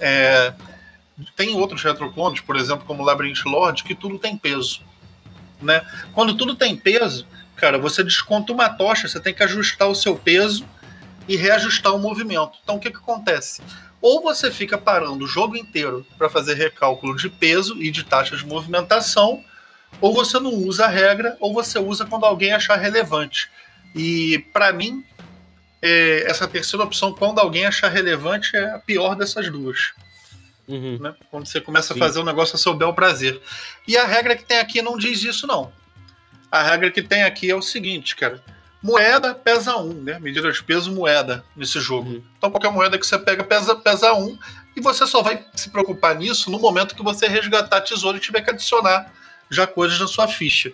[0.00, 0.54] é,
[1.36, 4.82] tem outros retroclones, por exemplo, como Labyrinth Lord, que tudo tem peso.
[5.60, 5.84] Né?
[6.12, 7.26] Quando tudo tem peso,
[7.56, 10.64] cara, você desconta uma tocha, você tem que ajustar o seu peso
[11.26, 12.58] e reajustar o movimento.
[12.62, 13.60] Então o que, que acontece?
[14.00, 18.36] Ou você fica parando o jogo inteiro para fazer recálculo de peso e de taxa
[18.36, 19.42] de movimentação,
[20.00, 23.50] ou você não usa a regra, ou você usa quando alguém achar relevante.
[23.94, 25.04] E para mim,
[25.82, 29.92] é, essa terceira opção, quando alguém achar relevante, é a pior dessas duas.
[30.68, 30.98] Uhum.
[31.00, 31.14] Né?
[31.30, 32.00] Quando você começa Sim.
[32.00, 33.40] a fazer o um negócio a seu bel prazer.
[33.86, 35.72] E a regra que tem aqui não diz isso, não.
[36.52, 38.42] A regra que tem aqui é o seguinte, cara.
[38.82, 40.18] Moeda pesa 1, um, né?
[40.20, 42.10] Medida de peso moeda nesse jogo.
[42.10, 42.24] Uhum.
[42.36, 44.38] Então qualquer moeda que você pega pesa, pesa 1 um,
[44.76, 48.40] e você só vai se preocupar nisso no momento que você resgatar tesouro e tiver
[48.42, 49.12] que adicionar
[49.50, 50.72] já coisas na sua ficha.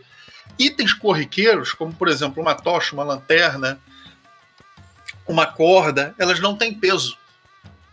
[0.58, 3.80] Itens corriqueiros, como por exemplo uma tocha, uma lanterna,
[5.26, 7.16] uma corda, elas não têm peso.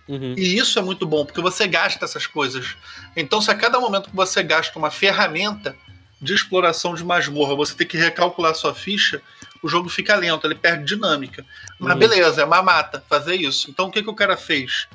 [0.08, 0.36] Uhum.
[0.38, 2.76] E isso é muito bom, porque você gasta essas coisas.
[3.16, 5.76] Então, se a cada momento que você gasta uma ferramenta
[6.22, 9.22] de exploração de masmorra, você tem que recalcular sua ficha,
[9.62, 11.46] o jogo fica lento, ele perde dinâmica.
[11.80, 12.00] Mas uhum.
[12.00, 13.70] beleza, é uma mata fazer isso.
[13.70, 14.88] Então, o que, que o cara fez?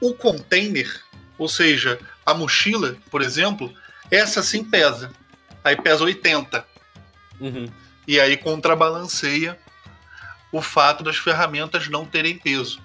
[0.00, 1.02] O container,
[1.36, 3.72] ou seja, a mochila, por exemplo,
[4.10, 5.12] essa sim pesa.
[5.62, 6.64] Aí pesa 80.
[7.40, 7.68] Uhum.
[8.06, 9.58] E aí contrabalanceia
[10.52, 12.80] o fato das ferramentas não terem peso.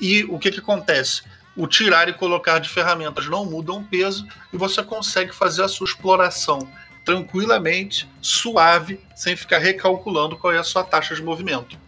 [0.00, 1.22] E o que, que acontece?
[1.56, 5.68] O tirar e colocar de ferramentas não mudam o peso e você consegue fazer a
[5.68, 6.70] sua exploração
[7.08, 11.78] tranquilamente, suave, sem ficar recalculando qual é a sua taxa de movimento.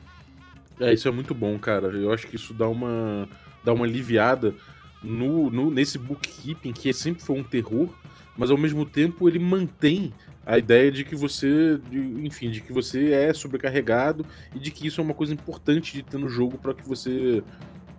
[0.81, 1.89] É, isso é muito bom, cara.
[1.89, 3.29] Eu acho que isso dá uma,
[3.63, 4.55] dá uma aliviada
[5.03, 7.91] no, no, nesse bookkeeping, que sempre foi um terror,
[8.35, 10.11] mas ao mesmo tempo ele mantém
[10.47, 14.87] a ideia de que você, de, enfim, de que você é sobrecarregado e de que
[14.87, 17.43] isso é uma coisa importante de ter no jogo para que você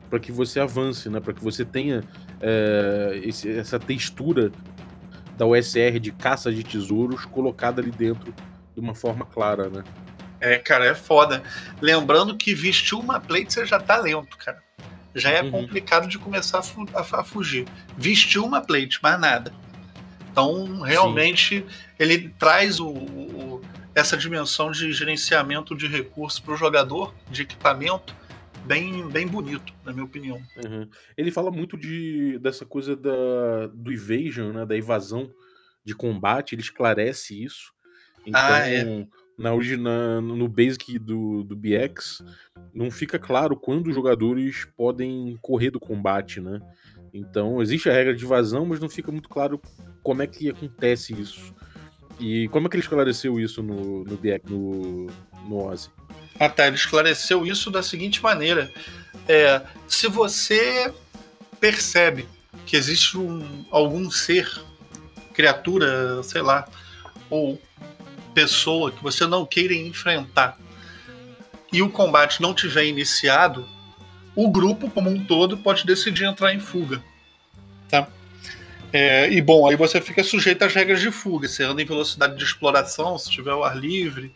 [0.10, 1.22] para que você avance, né?
[1.22, 2.04] Para que você tenha
[2.42, 4.52] é, esse, essa textura
[5.42, 8.32] da USR de caça de tesouros colocada ali dentro
[8.76, 9.84] de uma forma clara, né?
[10.40, 11.42] É, cara, é foda.
[11.82, 14.62] Lembrando que vestir uma plate você já tá lento, cara.
[15.16, 15.52] já é Uhum.
[15.52, 17.66] complicado de começar a, fu- a- fugir.
[17.98, 19.52] Vestiu uma plate, mais nada.
[20.32, 21.66] Então, realmente,
[22.00, 23.62] ele traz o- o-
[23.94, 28.16] essa dimensão de gerenciamento de recursos para o jogador, de equipamento,
[28.66, 30.42] bem, bem bonito, na minha opinião.
[30.66, 30.88] Uhum.
[31.18, 34.66] Ele fala muito de, dessa coisa da, do evasion, né?
[34.66, 35.32] Da evasão
[35.84, 37.72] de combate, ele esclarece isso.
[38.26, 39.08] Então, Ah, é.
[39.38, 42.24] na, origi- na- no basic do, do BX,
[42.74, 46.60] não fica claro quando os jogadores podem correr do combate, né?
[47.14, 49.60] Então, existe a regra de evasão, mas não fica muito claro
[50.04, 51.54] como é que acontece isso.
[52.20, 54.20] E como é que ele esclareceu isso no, no
[54.50, 55.08] no,
[55.48, 55.90] no Ozzy?
[56.40, 56.68] Ah, tá.
[56.68, 58.72] Ele esclareceu isso da seguinte maneira:
[59.28, 60.94] é, se você
[61.60, 62.28] percebe
[62.66, 64.50] que existe um- algum ser,
[65.34, 66.68] criatura, sei lá,
[67.30, 67.60] ou
[68.34, 70.58] pessoa que você não queira enfrentar
[71.72, 73.68] e o combate não tiver iniciado,
[74.36, 77.02] o grupo como um todo pode decidir entrar em fuga.
[77.90, 78.08] Tá?
[78.94, 81.48] É, e bom, aí você fica sujeito às regras de fuga.
[81.48, 84.34] Você anda em velocidade de exploração, se tiver o ar livre,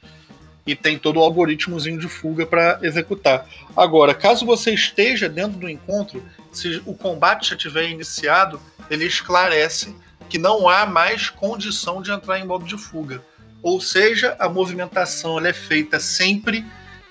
[0.66, 3.48] e tem todo o algoritmozinho de fuga para executar.
[3.76, 9.96] Agora, caso você esteja dentro do encontro, se o combate já tiver iniciado, ele esclarece
[10.30, 13.22] que não há mais condição de entrar em modo de fuga.
[13.62, 16.66] Ou seja, a movimentação é feita sempre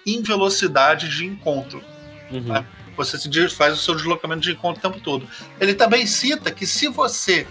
[0.07, 1.83] em velocidade de encontro.
[2.30, 2.54] Uhum.
[2.54, 2.64] Ah.
[2.96, 5.28] Você faz o seu deslocamento de encontro o tempo todo.
[5.61, 7.46] Ele também cita que se você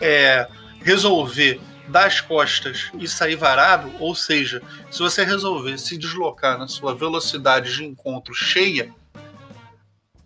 [0.00, 0.48] é,
[0.82, 6.68] resolver dar as costas e sair varado, ou seja, se você resolver se deslocar na
[6.68, 8.92] sua velocidade de encontro cheia,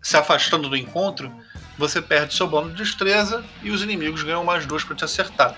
[0.01, 1.31] se afastando do encontro,
[1.77, 5.55] você perde seu bônus de destreza e os inimigos ganham mais dois para te acertar.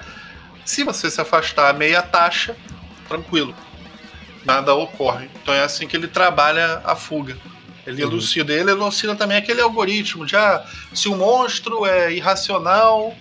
[0.64, 2.56] Se você se afastar a meia taxa,
[3.08, 3.56] tranquilo,
[4.46, 5.30] nada ocorre.
[5.42, 7.36] Então é assim que ele trabalha a fuga.
[7.86, 8.12] Ele Uhum.
[8.12, 8.54] elucida.
[8.54, 13.16] Ele elucida também aquele algoritmo de ah, se o monstro é irracional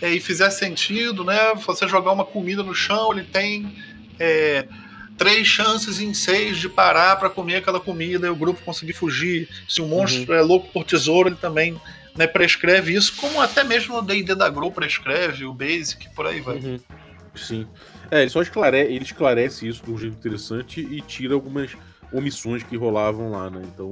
[0.00, 1.54] é, e fizer sentido, né?
[1.66, 3.72] Você jogar uma comida no chão, ele tem
[4.18, 4.66] é,
[5.16, 9.48] três chances em seis de parar para comer aquela comida e o grupo conseguir fugir.
[9.68, 11.80] Se o monstro é louco por tesouro, ele também
[12.16, 16.40] né, prescreve isso, como até mesmo o D&D da Grow prescreve, o Basic, por aí
[16.40, 16.56] vai.
[16.56, 16.80] Uhum.
[17.34, 17.66] Sim.
[18.10, 21.70] É, ele só esclarece, ele esclarece isso de um jeito interessante e tira algumas
[22.12, 23.62] omissões que rolavam lá, né?
[23.64, 23.90] Então,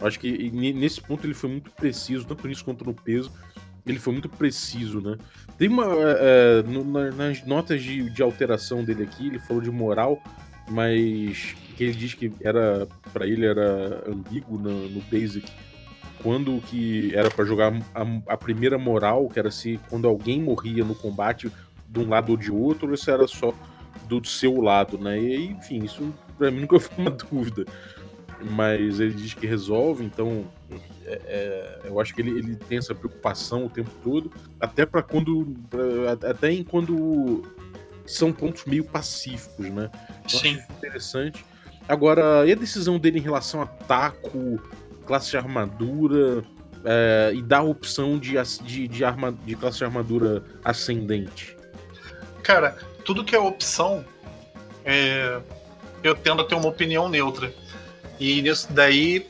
[0.00, 3.30] acho que ne- nesse ponto ele foi muito preciso, tanto nisso quanto no peso.
[3.86, 5.16] Ele foi muito preciso, né?
[5.56, 5.84] Tem uma.
[5.84, 10.20] é, é, no- na- nas notas de, de alteração dele aqui, ele falou de moral,
[10.68, 12.86] mas que ele diz que era.
[13.12, 15.50] para ele era ambíguo no, no Basic.
[16.22, 20.84] Quando que era pra jogar a, a primeira moral, que era se quando alguém morria
[20.84, 21.50] no combate
[21.88, 23.54] de um lado ou de outro, ou isso era só
[24.08, 25.20] do seu lado, né?
[25.20, 27.64] E enfim, isso pra mim nunca foi uma dúvida.
[28.50, 30.44] Mas ele diz que resolve, então
[31.06, 35.02] é- é, eu acho que ele, ele tem essa preocupação o tempo todo, até para
[35.02, 35.54] quando.
[35.70, 37.42] pra- até em quando
[38.06, 39.90] são pontos meio pacíficos, né?
[40.24, 40.56] Eu Sim.
[40.58, 41.44] acho interessante.
[41.88, 44.60] Agora, e a decisão dele em relação a taco,
[45.06, 46.44] classe de armadura
[46.84, 51.56] é, e dar a opção de, de, de, arma, de classe de armadura ascendente?
[52.42, 54.04] Cara, tudo que é opção,
[54.84, 55.40] é,
[56.02, 57.52] eu tendo a ter uma opinião neutra.
[58.18, 59.26] E nisso daí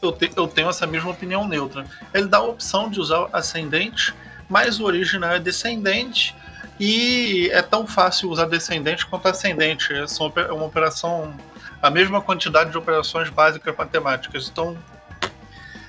[0.00, 1.84] eu, te- eu tenho essa mesma opinião neutra.
[2.12, 4.14] Ele dá a opção de usar ascendente,
[4.48, 6.34] mas o original é descendente.
[6.78, 9.88] E é tão fácil usar descendente quanto ascendente.
[9.92, 11.34] É uma operação.
[11.82, 14.48] A mesma quantidade de operações básicas matemáticas.
[14.50, 14.76] Então,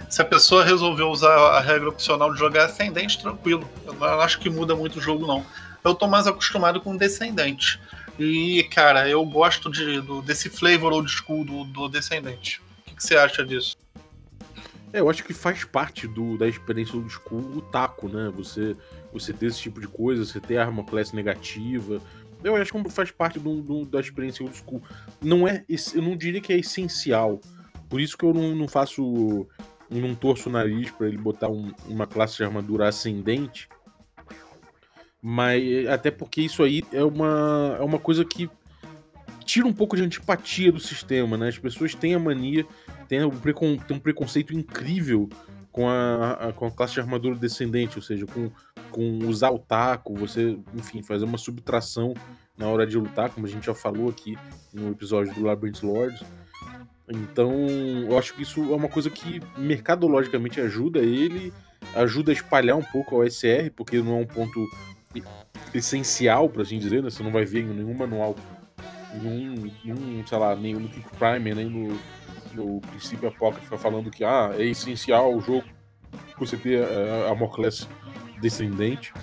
[0.10, 3.70] se a pessoa resolveu usar a regra opcional de jogar ascendente, tranquilo.
[3.86, 5.46] Eu não acho que muda muito o jogo, não
[5.84, 7.80] eu tô mais acostumado com Descendente.
[8.19, 12.62] E, cara, eu gosto de, do- desse flavor old school do, do Descendente.
[12.88, 13.76] O que, você acha disso?
[14.93, 18.32] É, eu acho que faz parte do, da experiência do school o taco, né?
[18.36, 18.76] Você,
[19.13, 22.02] você ter esse tipo de coisa, você ter arma classe negativa.
[22.43, 24.82] Eu acho que faz parte do, do- da experiência old school.
[25.21, 27.39] Não é, eu não diria que é essencial.
[27.89, 29.47] Por isso que eu não, não faço.
[29.89, 33.67] Não torço o nariz pra ele botar um- uma classe de armadura ascendente.
[35.22, 38.50] Mas até porque isso aí é uma, é uma coisa que
[39.46, 41.50] tira um pouco de antipatia do sistema, né?
[41.50, 42.66] As pessoas têm a mania
[43.08, 45.30] tem um, precon- tem um preconceito incrível
[45.72, 48.50] com a, a- com a classe de armadura descendente, ou seja, com,
[48.90, 52.14] com usar o taco, você, enfim, fazer uma subtração
[52.58, 54.38] na hora de lutar, como a gente já falou aqui
[54.74, 56.22] no episódio do Labyrinth Lords.
[57.10, 57.52] Então,
[58.10, 61.52] eu acho que isso é uma coisa que mercadologicamente ajuda ele,
[61.96, 64.66] ajuda a espalhar um pouco a OSR, porque não é um ponto
[65.74, 67.10] essencial, pra assim dizer, né?
[67.10, 68.36] Você não vai ver em nenhum manual,
[69.21, 72.00] nenhum, nenhum sei lá, nem no Kick Primer, nem no,
[72.54, 75.65] no princípio apócrifo falando que ah, é essencial o jogo
[76.45, 77.88] você ter a, a Morcless
[78.41, 79.13] descendente.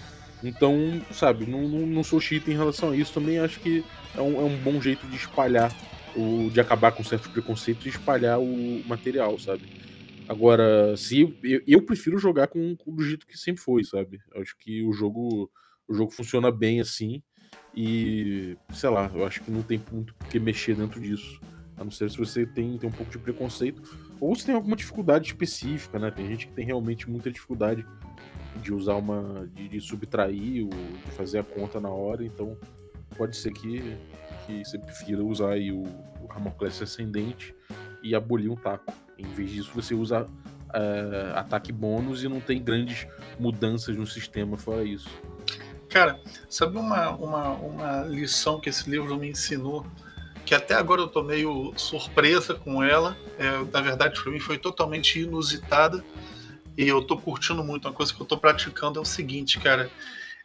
[0.43, 3.13] Então, sabe, não, não, não sou chita em relação a isso.
[3.13, 3.85] Também acho que
[4.17, 5.73] é um, é um bom jeito de espalhar,
[6.17, 9.65] o, de acabar com certos preconceitos e espalhar o material, sabe?
[10.29, 14.21] Agora, se eu, eu prefiro jogar com, com do jeito que sempre foi, sabe?
[14.37, 15.51] Acho que o jogo
[15.89, 17.23] o jogo funciona bem assim
[17.75, 21.41] e sei lá, eu acho que não tem muito que mexer dentro disso.
[21.77, 23.83] A não ser se você tem, tem um pouco de preconceito
[24.21, 26.11] ou se tem alguma dificuldade específica, né?
[26.11, 27.87] Tem gente que tem realmente muita dificuldade
[28.61, 29.49] de usar uma.
[29.55, 32.57] de, de subtrair ou de fazer a conta na hora, então
[33.17, 33.97] pode ser que,
[34.47, 35.85] que você prefira usar aí o,
[36.21, 37.55] o Ramoclés ascendente
[38.03, 38.93] e abolir um taco.
[39.17, 43.07] Em vez disso, você usa uh, ataque bônus e não tem grandes
[43.39, 45.09] mudanças no sistema fora isso.
[45.89, 49.87] Cara, sabe uma, uma, uma lição que esse livro me ensinou?
[50.45, 53.17] Que até agora eu tô meio surpresa com ela.
[53.39, 56.05] É, na verdade, para mim foi totalmente inusitada
[56.77, 57.89] e eu tô curtindo muito.
[57.89, 59.91] Uma coisa que eu tô praticando é o seguinte, cara.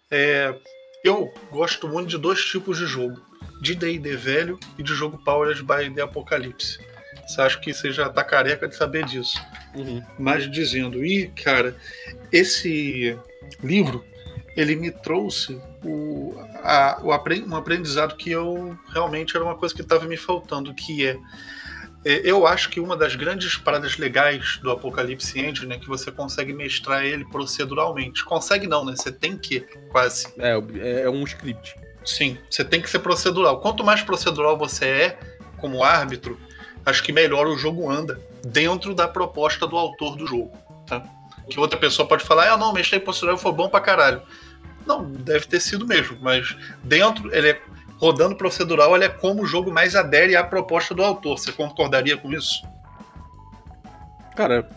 [0.09, 0.55] É,
[1.03, 3.21] eu gosto muito de dois tipos de jogo:
[3.61, 6.79] de DD velho e de jogo Powered by the Apocalipse.
[7.27, 9.41] Você acha que você já tá careca de saber disso.
[9.75, 10.03] Uhum.
[10.19, 11.75] Mas dizendo, e cara,
[12.31, 13.17] esse
[13.61, 14.03] livro
[14.55, 19.81] ele me trouxe o, a, o, um aprendizado que eu realmente era uma coisa que
[19.81, 21.17] estava me faltando, que é
[22.05, 26.11] é, eu acho que uma das grandes paradas legais do Apocalipse Engine é que você
[26.11, 28.25] consegue mestrar ele proceduralmente.
[28.25, 28.93] Consegue não, né?
[28.95, 30.27] Você tem que, quase.
[30.37, 31.75] É, é um script.
[32.03, 33.61] Sim, você tem que ser procedural.
[33.61, 35.19] Quanto mais procedural você é
[35.57, 36.37] como árbitro,
[36.85, 40.51] acho que melhor o jogo anda dentro da proposta do autor do jogo,
[40.85, 41.01] tá?
[41.49, 44.21] Que outra pessoa pode falar, ah, não, mexer em procedural foi bom pra caralho.
[44.85, 47.61] Não, deve ter sido mesmo, mas dentro ele é
[47.97, 51.37] rodando procedural é como o jogo mais adere à proposta do autor.
[51.37, 52.61] Você concordaria com isso?
[54.35, 54.67] Cara,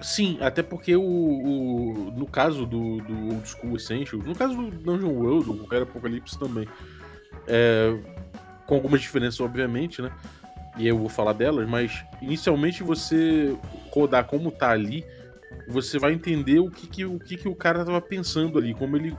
[0.00, 4.70] sim, até porque o, o no caso do, do Old School Essentials, no caso do
[4.70, 6.68] Dungeon World, ou qualquer Apocalipse também,
[7.48, 7.96] é,
[8.66, 10.12] com algumas diferenças, obviamente, né?
[10.76, 13.56] E eu vou falar delas, mas inicialmente você
[13.90, 15.04] rodar como tá ali,
[15.68, 18.96] você vai entender o que, que o que, que o cara tava pensando ali, como
[18.96, 19.16] ele,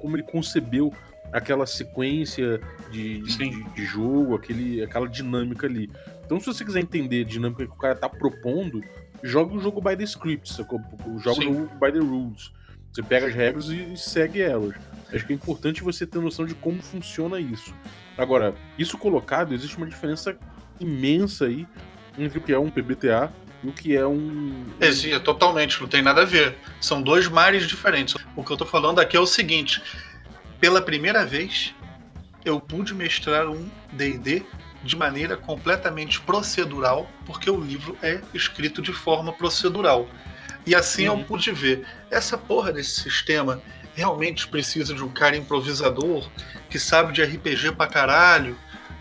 [0.00, 0.92] como ele concebeu
[1.32, 5.90] aquela sequência de, de, de, jogo, aquele, aquela dinâmica ali.
[6.24, 8.82] Então, se você quiser entender a dinâmica que o cara tá propondo,
[9.22, 12.52] joga o jogo by the script, joga o jogo by the rules.
[12.92, 14.74] Você pega as regras e segue elas.
[15.12, 17.74] Acho que é importante você ter noção de como funciona isso.
[18.18, 20.36] Agora, isso colocado, existe uma diferença
[20.80, 21.66] imensa aí
[22.18, 24.64] entre o que é um PBTA e o que é um.
[24.80, 26.56] Existe, totalmente, não tem nada a ver.
[26.80, 28.14] São dois mares diferentes.
[28.34, 29.82] O que eu tô falando aqui é o seguinte:
[30.58, 31.74] pela primeira vez,
[32.44, 34.42] eu pude mestrar um D&D
[34.82, 40.08] de maneira completamente procedural, porque o livro é escrito de forma procedural.
[40.66, 41.20] E assim uhum.
[41.20, 43.62] eu pude ver, essa porra desse sistema
[43.94, 46.28] realmente precisa de um cara improvisador,
[46.68, 48.56] que sabe de RPG pra caralho,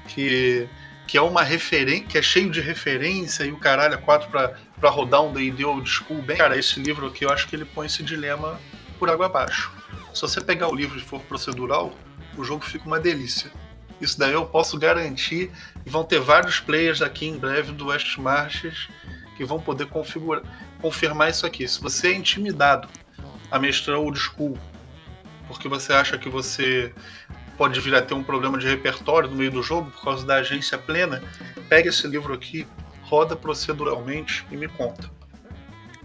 [0.08, 0.67] que,
[1.10, 4.54] que é uma referência, que é cheio de referência e o caralho é quatro pra,
[4.80, 6.38] pra rodar um D&D old school bem.
[6.38, 8.62] Cara, esse livro aqui eu acho que ele põe esse dilema
[9.00, 9.72] por água abaixo.
[10.13, 11.95] Se você pegar o livro e for procedural,
[12.38, 13.52] o jogo fica uma delícia.
[14.00, 15.50] Isso daí eu posso garantir.
[15.84, 18.88] E vão ter vários players aqui em breve do West Marches
[19.36, 20.43] que vão poder configurar,
[20.80, 21.67] confirmar isso aqui.
[21.67, 22.88] Se você é intimidado
[23.50, 24.56] a mestrar old school,
[25.48, 26.93] porque você acha que você
[27.60, 30.36] pode vir a ter um problema de repertório no meio do jogo por causa da
[30.36, 31.22] agência plena,
[31.67, 32.65] pega esse livro aqui,
[33.02, 35.12] roda proceduralmente e me conta.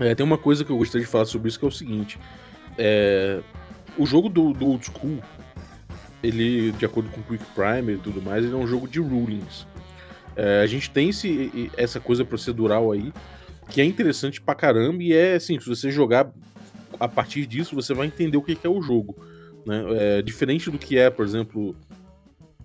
[0.01, 2.19] É, tem uma coisa que eu gostaria de falar sobre isso que é o seguinte.
[2.77, 3.41] É,
[3.97, 5.23] o jogo do, do Old School,
[6.25, 8.99] ele, de acordo com o Quick Primer e tudo mais, ele é um jogo de
[8.99, 9.65] rulings.
[10.35, 13.13] É, a gente tem esse, essa coisa procedural aí,
[13.69, 16.33] que é interessante pra caramba, e é assim, se você jogar
[16.99, 19.17] a partir disso, você vai entender o que é o jogo.
[19.67, 19.85] Né?
[19.97, 21.75] É, diferente do que é, por exemplo,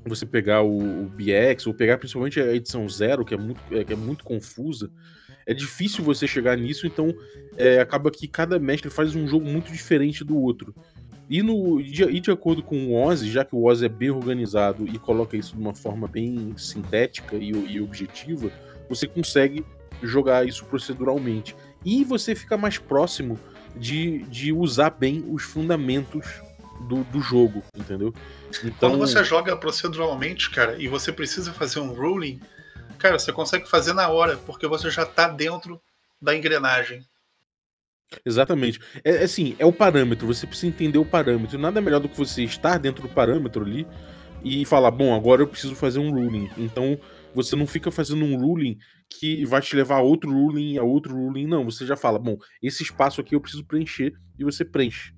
[0.05, 3.83] você pegar o, o BX, ou pegar principalmente a edição zero, que é muito, é,
[3.83, 4.89] que é muito confusa,
[5.45, 7.13] é difícil você chegar nisso, então
[7.57, 10.75] é, acaba que cada mestre faz um jogo muito diferente do outro.
[11.29, 14.09] E, no, de, e de acordo com o Ozzy, já que o Ozzy é bem
[14.09, 18.51] organizado e coloca isso de uma forma bem sintética e, e objetiva,
[18.89, 19.63] você consegue
[20.01, 21.55] jogar isso proceduralmente.
[21.85, 23.39] E você fica mais próximo
[23.75, 26.41] de, de usar bem os fundamentos
[26.81, 28.13] do, do jogo, entendeu?
[28.63, 28.91] Então...
[28.91, 32.39] Quando você joga proceduralmente, cara, e você precisa fazer um ruling,
[32.97, 35.81] cara, você consegue fazer na hora, porque você já tá dentro
[36.21, 37.03] da engrenagem.
[38.25, 38.79] Exatamente.
[39.03, 41.57] É, é assim, é o parâmetro, você precisa entender o parâmetro.
[41.59, 43.85] Nada melhor do que você estar dentro do parâmetro ali
[44.43, 46.49] e falar, bom, agora eu preciso fazer um ruling.
[46.57, 46.99] Então,
[47.33, 48.77] você não fica fazendo um ruling
[49.09, 51.65] que vai te levar a outro ruling, a outro ruling, não.
[51.65, 55.13] Você já fala, bom, esse espaço aqui eu preciso preencher e você preenche.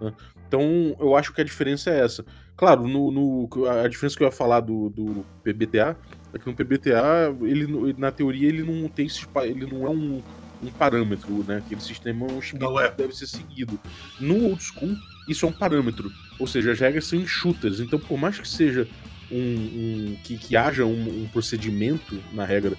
[0.00, 0.12] Né?
[0.46, 2.24] Então, eu acho que a diferença é essa.
[2.56, 5.96] Claro, no, no, a diferença que eu ia falar do, do PBTA
[6.32, 9.08] é que no PBTA, ele, na teoria, ele não tem
[9.42, 10.22] ele não é um,
[10.62, 11.58] um parâmetro, né?
[11.58, 12.90] Aquele sistema é um Não é.
[12.90, 13.78] que deve ser seguido.
[14.20, 14.96] No old school,
[15.28, 16.10] isso é um parâmetro.
[16.38, 17.80] Ou seja, as regras são enxutas.
[17.80, 18.88] Então, por mais que seja
[19.30, 19.36] um.
[19.36, 22.76] um que, que haja um, um procedimento na regra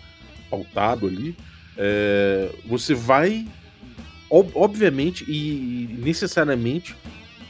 [0.50, 1.36] pautado ali,
[1.78, 3.48] é, você vai,
[4.36, 6.96] ob, obviamente e necessariamente,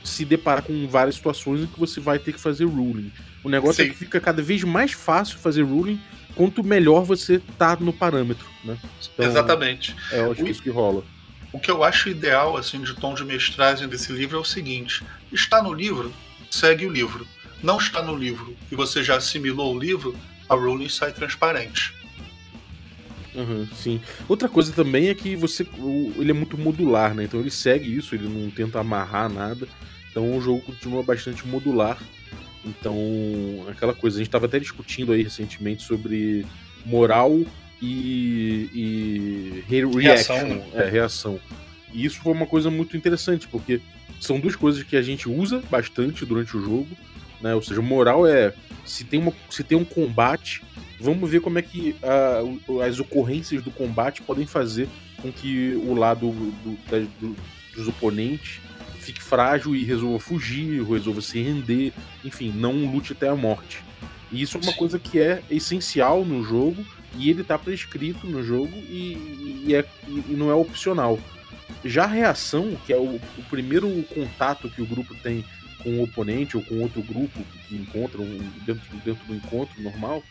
[0.04, 3.12] se deparar com várias situações em que você vai ter que fazer ruling.
[3.44, 3.92] O negócio é Sim.
[3.92, 6.00] que fica cada vez mais fácil fazer ruling
[6.36, 8.78] quanto melhor você tá no parâmetro, né?
[9.14, 9.96] Então, Exatamente.
[10.12, 10.52] É, eu acho que Ui.
[10.52, 11.04] isso que rola.
[11.52, 15.04] O que eu acho ideal, assim, de tom de mestragem desse livro é o seguinte:
[15.32, 16.14] está no livro,
[16.52, 17.26] segue o livro.
[17.64, 20.16] Não está no livro e você já assimilou o livro,
[20.48, 21.94] a ruling sai transparente.
[23.36, 24.02] Uhum, sim.
[24.30, 25.66] Outra coisa também é que você.
[26.18, 27.26] ele é muito modular, né?
[27.26, 29.68] Então ele segue isso, ele não tenta amarrar nada.
[30.10, 32.02] Então o jogo continua bastante modular.
[32.64, 32.96] Então,
[33.70, 36.46] aquela coisa, a gente estava até discutindo aí recentemente sobre
[36.86, 37.44] moral
[37.82, 40.72] e, e re- Reação, reaction, né?
[40.74, 41.40] é, reação.
[41.94, 43.80] E isso foi uma coisa muito interessante, porque
[44.20, 46.88] são duas coisas que a gente usa bastante durante o jogo,
[47.42, 47.54] né?
[47.54, 50.64] Ou seja, moral é se tem, uma, se tem um combate,
[51.00, 54.88] vamos ver como é que ah, o- as ocorrências do combate podem fazer
[55.22, 56.78] com que o lado do-
[57.20, 57.36] do-
[57.76, 58.60] dos oponentes
[59.00, 61.94] fique frágil e resolva fugir, resolva se render,
[62.24, 63.84] enfim, não lute até a morte.
[64.32, 66.84] E isso é uma coisa que é essencial no jogo
[67.18, 71.20] e ele tá prescrito no jogo e, e é, e não é opcional.
[71.84, 75.46] Já a reação, que é o, o primeiro contato que o grupo tem
[75.84, 78.26] com o oponente ou com outro grupo que encontram
[78.66, 80.24] dentro, dentro do encontro normal,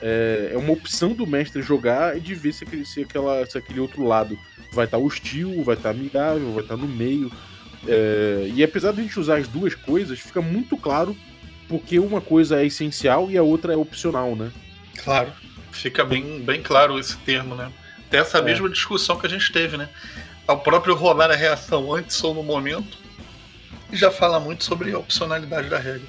[0.00, 3.58] é, é uma opção do mestre jogar e de ver se aquele, se aquela, se
[3.58, 4.38] aquele outro lado
[4.72, 7.30] vai estar hostil, vai estar amigável, vai estar no meio.
[7.86, 11.16] É, e apesar de a gente usar as duas coisas, fica muito claro
[11.68, 14.50] porque uma coisa é essencial e a outra é opcional, né?
[15.02, 15.30] Claro.
[15.70, 17.70] Fica bem, bem claro esse termo, né?
[18.06, 18.42] Até essa É.
[18.42, 19.88] mesma discussão que a gente teve, né?
[20.46, 22.96] Ao próprio rolar a reação antes ou no momento,
[23.92, 26.08] já fala muito sobre a opcionalidade da regra.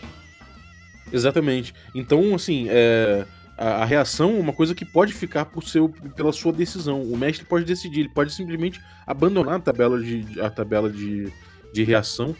[1.11, 1.73] Exatamente.
[1.93, 3.25] Então, assim, é,
[3.59, 7.03] a, a reação é uma coisa que pode ficar por seu, pela sua decisão.
[7.03, 11.31] O mestre pode decidir, ele pode simplesmente abandonar a tabela de, a tabela de,
[11.73, 12.33] de reação,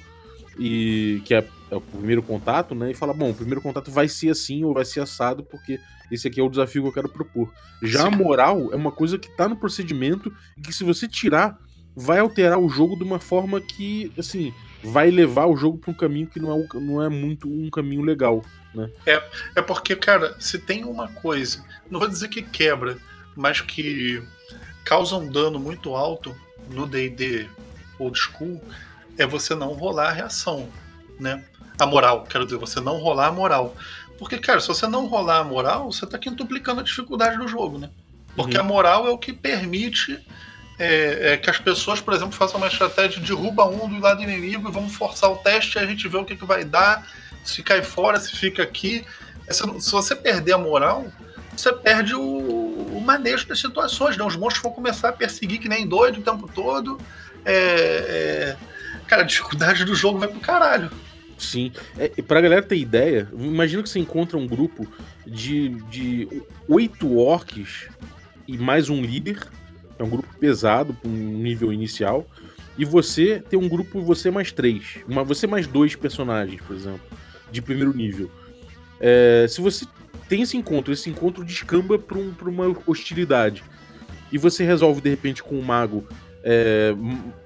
[0.57, 2.91] e que é, é o primeiro contato, né?
[2.91, 6.28] E falar, bom, o primeiro contato vai ser assim ou vai ser assado, porque esse
[6.28, 7.51] aqui é o desafio que eu quero propor.
[7.84, 11.57] Já a moral é uma coisa que tá no procedimento e que se você tirar,
[11.95, 15.93] vai alterar o jogo de uma forma que, assim, vai levar o jogo para um
[15.93, 18.43] caminho que não é, não é muito um caminho legal.
[19.55, 22.97] É porque, cara, se tem uma coisa, não vou dizer que quebra,
[23.36, 24.22] mas que
[24.86, 26.36] causa um dano muito alto
[26.70, 27.47] no D&D
[27.97, 28.61] old school,
[29.17, 30.70] é você não rolar a reação,
[31.20, 31.43] né?
[31.78, 33.76] A moral, quero dizer, você não rolar a moral.
[34.17, 37.78] Porque, cara, se você não rolar a moral, você tá quintuplicando a dificuldade do jogo,
[37.78, 37.89] né?
[38.36, 38.63] Porque Uhum.
[38.63, 40.20] a moral é o que permite
[40.78, 44.24] é, é, que as pessoas, por exemplo, façam uma estratégia de derruba um do lado
[44.24, 47.05] inimigo e vamos forçar o teste e a gente vê o que, que vai dar,
[47.44, 49.06] se cai fora, se fica aqui.
[49.50, 51.08] Se você perder a moral,
[51.56, 54.24] você perde o, o manejo das situações, né?
[54.24, 57.00] Os monstros vão começar a perseguir que nem doido o tempo todo.
[57.46, 58.58] É, é,
[59.10, 60.92] Cara, a dificuldade do jogo vai pro caralho.
[61.36, 61.72] Sim.
[61.98, 64.88] É, pra galera ter ideia, imagina que você encontra um grupo
[65.26, 67.88] de, de oito orcs
[68.48, 69.40] e mais um líder.
[69.98, 72.28] É um grupo pesado, um nível inicial.
[72.78, 75.00] E você tem um grupo, você mais três.
[75.08, 77.02] Uma, você mais dois personagens, por exemplo,
[77.52, 78.30] de primeiro nível.
[79.00, 79.86] É, se você
[80.28, 83.64] tem esse encontro, esse encontro descamba pra, um, uma hostilidade.
[84.32, 86.08] E você resolve, de repente, com o mago
[86.43, 86.93] é,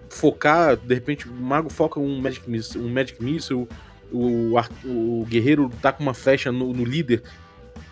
[0.10, 3.68] focar, de repente, o mago foca um Magic Missile, um Magic Missile
[4.12, 7.24] o, ar- o guerreiro tá com uma flecha no, no líder,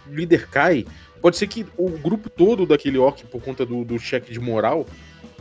[0.07, 0.86] o líder cai.
[1.22, 4.86] Pode ser que o grupo todo daquele orc, por conta do, do cheque de moral,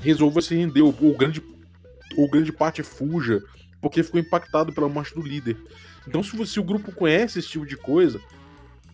[0.00, 1.42] resolva se render, ou, ou grande,
[2.16, 3.42] ou grande parte fuja,
[3.80, 5.56] porque ficou impactado pela morte do líder.
[6.06, 8.20] Então, se, se o grupo conhece esse tipo de coisa,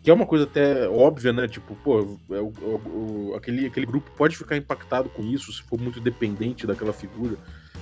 [0.03, 1.49] que é uma coisa até óbvia, né?
[1.49, 5.63] Tipo, pô, é o- o- o- aquele, aquele grupo pode ficar impactado com isso se
[5.63, 7.37] for muito dependente daquela figura.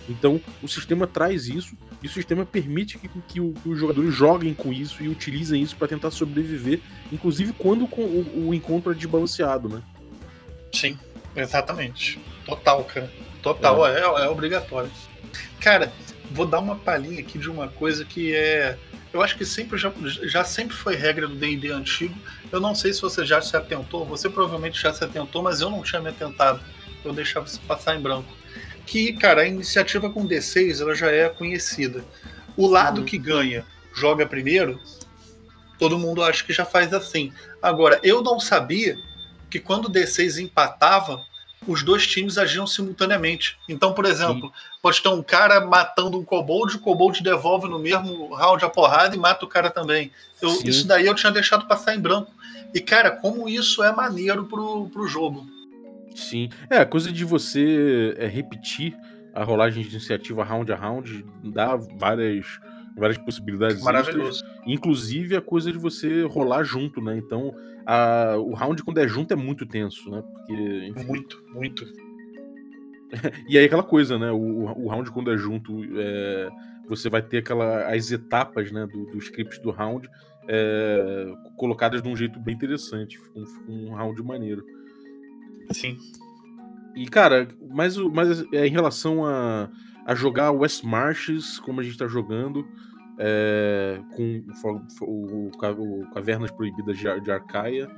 [0.08, 4.14] Então, o sistema traz isso e o sistema permite que, que o- que os jogadores
[4.14, 6.80] joguem com isso e utilizem isso para tentar sobreviver,
[7.12, 9.82] inclusive quando o, o encontro é desbalanceado, né?
[10.72, 10.98] Sim,
[11.34, 12.18] exatamente.
[12.44, 13.10] Total, cara.
[13.42, 14.90] Total, é, é obrigatório.
[15.60, 15.92] Cara,
[16.30, 18.78] vou dar uma palhinha aqui de uma coisa que é,
[19.14, 19.92] eu acho que sempre já,
[20.24, 22.14] já sempre foi regra do D&D antigo.
[22.50, 25.70] Eu não sei se você já se atentou, você provavelmente já se atentou, mas eu
[25.70, 26.60] não tinha me atentado.
[27.04, 28.28] Eu deixava isso passar em branco.
[28.84, 32.04] Que, cara, a iniciativa com D6 ela já é conhecida.
[32.56, 33.04] O lado Uhum.
[33.06, 34.80] que ganha joga primeiro,
[35.78, 37.32] todo mundo acha que já faz assim.
[37.62, 38.98] Agora, eu não sabia
[39.48, 41.24] que quando o D6 empatava,
[41.66, 43.56] os dois times agiam simultaneamente.
[43.68, 44.52] Então, por exemplo,
[44.82, 49.14] pode ter um cara matando um kobold, o kobold devolve no mesmo round a porrada
[49.14, 50.10] e mata o cara também.
[50.42, 50.68] Eu- Sim.
[50.68, 52.30] isso daí eu tinha deixado passar em branco.
[52.74, 55.46] E, cara, como isso é maneiro pro, pro jogo.
[56.14, 56.48] Sim.
[56.68, 58.96] É, a coisa de você é, repetir
[59.34, 62.46] a rolagem de iniciativa round a round dá várias,
[62.96, 63.76] várias possibilidades.
[63.78, 63.92] extras.
[63.94, 64.44] Maravilhoso.
[64.66, 67.16] Inclusive a coisa de você rolar junto, né?
[67.16, 67.54] Então,
[67.86, 70.22] a- o round quando é junto é muito tenso, né?
[70.22, 71.04] Porque, enfim.
[71.06, 71.84] Muito, muito.
[73.48, 74.30] E aí aquela coisa, né?
[74.32, 76.50] O, o round quando é junto, é,
[76.88, 80.08] você vai ter aquela, as etapas né, do, do script do round
[80.48, 81.26] é,
[81.56, 83.18] colocadas de um jeito bem interessante.
[83.68, 84.64] Um, um round maneiro.
[85.70, 85.96] Sim.
[86.96, 89.68] E, cara, mas, mas é, em relação a,
[90.04, 92.66] a jogar West Marches, como a gente tá jogando,
[93.18, 97.88] é, com o o, o Ca- o Cavernas Proibidas de, de Arcaia,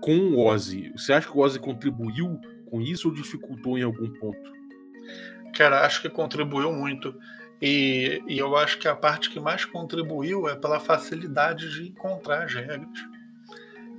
[0.00, 2.40] com o Ozzy, você acha que o Ozzy contribuiu
[2.70, 4.52] com isso ou dificultou em algum ponto?
[5.54, 7.14] Cara, acho que contribuiu muito.
[7.60, 12.44] E, e eu acho que a parte que mais contribuiu é pela facilidade de encontrar
[12.44, 12.88] as regras.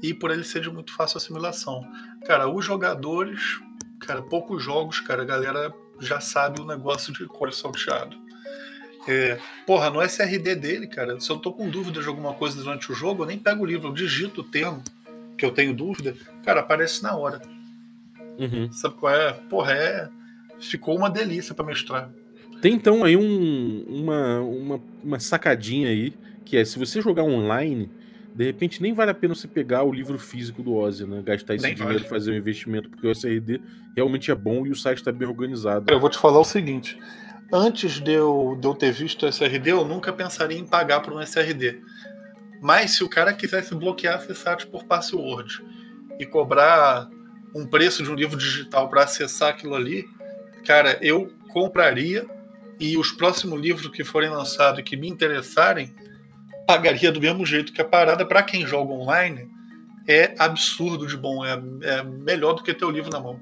[0.01, 1.81] E por ele ser de muito fácil assimilação.
[2.25, 3.59] Cara, os jogadores,
[3.99, 8.15] cara, poucos jogos, cara, a galera já sabe o negócio de cor salteado.
[9.11, 12.91] É, porra, no SRD dele, cara, se eu tô com dúvida de alguma coisa durante
[12.91, 14.83] o jogo, eu nem pego o livro, eu digito o termo
[15.35, 17.41] que eu tenho dúvida, cara, aparece na hora.
[18.37, 18.71] Uhum.
[18.71, 19.33] Sabe qual é?
[19.33, 20.09] Porra, é.
[20.59, 22.11] Ficou uma delícia pra mestrar.
[22.61, 26.13] Tem então aí um- uma, uma, uma sacadinha aí,
[26.45, 27.89] que é se você jogar online,
[28.35, 31.21] de repente nem vale a pena você pegar o livro físico do Ozzy, né?
[31.25, 32.05] Gastar esse Nem dinheiro vale.
[32.05, 33.61] e fazer um investimento, porque o SRD
[33.95, 35.91] realmente é bom e o site tá bem organizado.
[35.91, 36.97] Eu vou te falar o seguinte:
[37.51, 41.13] antes de eu, de eu ter visto o SRD, eu nunca pensaria em pagar por
[41.13, 41.81] um SRD.
[42.61, 45.63] Mas se o cara quisesse bloquear esse site por password
[46.19, 47.09] e cobrar
[47.55, 50.05] um preço de um livro digital para acessar aquilo ali,
[50.65, 52.27] cara, eu compraria
[52.79, 55.93] e os próximos livros que forem lançados e que me interessarem,
[56.67, 59.49] pagaria do mesmo jeito que a parada para quem joga online
[60.07, 63.39] é absurdo de bom, é, é melhor do que ter o livro na mão.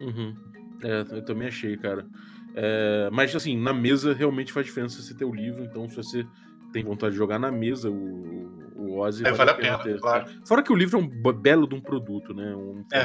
[0.00, 0.34] Uhum.
[0.82, 2.06] É, eu também achei, cara.
[2.54, 6.26] É, mas assim, na mesa realmente faz diferença você ter o livro, então se você
[6.72, 10.26] tem vontade de jogar na mesa, o, o Ozzy É, vale a pena, claro.
[10.46, 12.54] Fora que o livro é um be- belo de um produto, né?
[12.54, 13.00] Um É.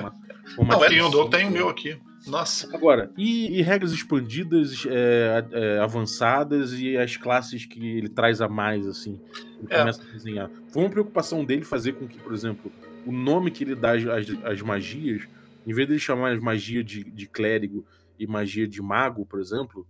[0.55, 1.97] formato, Não, é lindo, eu tenho o meu aqui.
[2.27, 8.41] Nossa, Agora, e, e regras expandidas, é, é, avançadas e as classes que ele traz
[8.41, 9.19] a mais, assim,
[9.59, 9.77] ele É.
[9.79, 10.49] começa a desenhar.
[10.71, 12.71] Foi uma preocupação dele fazer com que, por exemplo,
[13.05, 14.03] o nome que ele dá às,
[14.43, 15.21] às- magias,
[15.67, 17.85] em vez dele chamar as magia de, de clérigo
[18.17, 19.87] e magia de mago, por exemplo,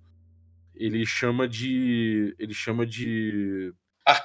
[0.74, 2.36] ele chama de.
[2.38, 3.74] ele chama de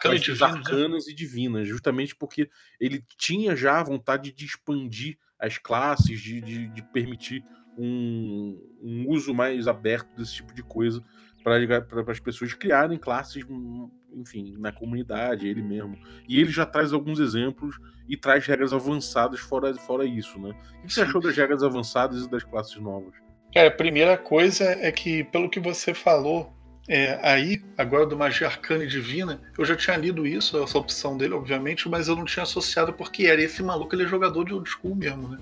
[0.05, 0.55] magias divino.
[0.55, 0.61] né?
[0.61, 6.41] arcanas e divinas, justamente porque ele tinha já a vontade de expandir as classes, de,
[6.41, 7.43] de, de permitir
[7.79, 11.03] um, um uso mais aberto desse tipo de coisa
[11.43, 15.99] para as pessoas criarem classes, hum, enfim, na comunidade, ele mesmo.
[16.29, 20.51] E ele já traz alguns exemplos e traz regras avançadas fora, fora isso, né?
[20.83, 23.15] O que você achou das regras avançadas e das classes novas?
[23.53, 26.53] Cara, a primeira coisa é que, pelo que você falou,
[26.89, 31.17] é, aí, agora do Magia Arcana e Divina, eu já tinha lido isso, essa opção
[31.17, 34.55] dele, obviamente, mas eu não tinha associado porque era esse maluco, ele é jogador de
[34.55, 35.39] old school mesmo, né?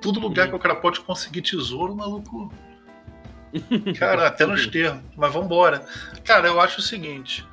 [0.00, 0.50] Todo lugar Uhum.
[0.50, 2.52] que o cara pode conseguir tesouro, o maluco.
[3.98, 5.02] Cara, até nos termos.
[5.16, 5.86] Mas vambora.
[6.24, 7.46] Cara, eu acho o seguinte: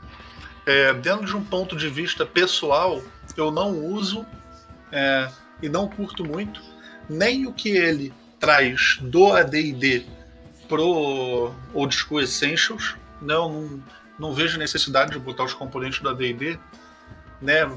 [0.66, 3.02] é, dentro de um ponto de vista pessoal,
[3.38, 4.26] eu não uso
[4.92, 5.30] é,
[5.62, 6.62] e não curto muito
[7.08, 10.06] nem o que ele traz do AD&D
[10.68, 12.96] pro Old School Essentials.
[13.22, 13.84] Não, não,
[14.18, 16.58] não vejo necessidade de botar os componentes do AD&D,
[17.42, 17.70] né?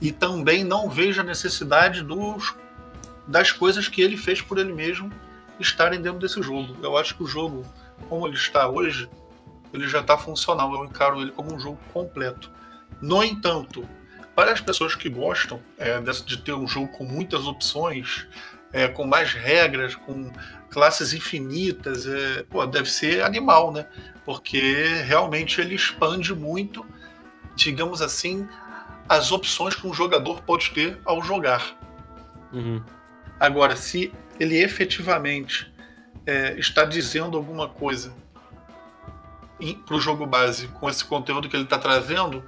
[0.00, 2.54] E também não vejo a necessidade dos,
[3.26, 5.10] das coisas que ele fez por ele mesmo
[5.58, 6.76] estarem dentro desse jogo.
[6.82, 7.64] Eu acho que o jogo,
[8.08, 9.08] como ele está hoje,
[9.72, 10.72] ele já está funcional.
[10.74, 12.50] Eu encaro ele como um jogo completo.
[13.00, 13.88] No entanto,
[14.34, 18.26] para as pessoas que gostam é, de ter um jogo com muitas opções,
[18.72, 20.30] é, com mais regras, com
[20.70, 23.86] classes infinitas, é, pô, deve ser animal, né?
[24.24, 26.84] Porque realmente ele expande muito,
[27.54, 28.46] digamos assim,
[29.08, 31.76] as opções que um jogador pode ter ao jogar.
[32.52, 32.82] Uhum.
[33.38, 35.72] Agora, se ele efetivamente
[36.26, 38.12] é, está dizendo alguma coisa
[39.86, 42.44] para o jogo base com esse conteúdo que ele está trazendo,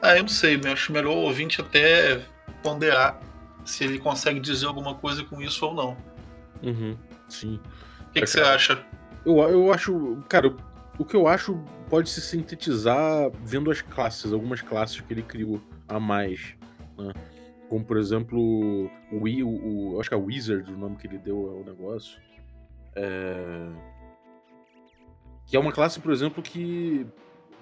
[0.00, 2.20] Ah, eu não sei, acho melhor o ouvinte até
[2.62, 3.20] ponderar
[3.68, 5.96] se ele consegue dizer alguma coisa com isso ou não.
[6.62, 6.96] Uhum,
[7.28, 7.60] sim.
[8.08, 8.82] O que, que você acha?
[9.26, 10.22] Eu, eu acho.
[10.26, 10.56] Cara,
[10.98, 15.60] o que eu acho pode se sintetizar vendo as classes, algumas classes que ele criou
[15.86, 16.54] a mais.
[16.96, 17.12] Né?
[17.68, 21.50] Como, por exemplo, o, o, o, acho que é Wizard, o nome que ele deu
[21.50, 22.18] ao negócio.
[22.96, 23.68] É...
[25.46, 27.06] Que é uma classe, por exemplo, que,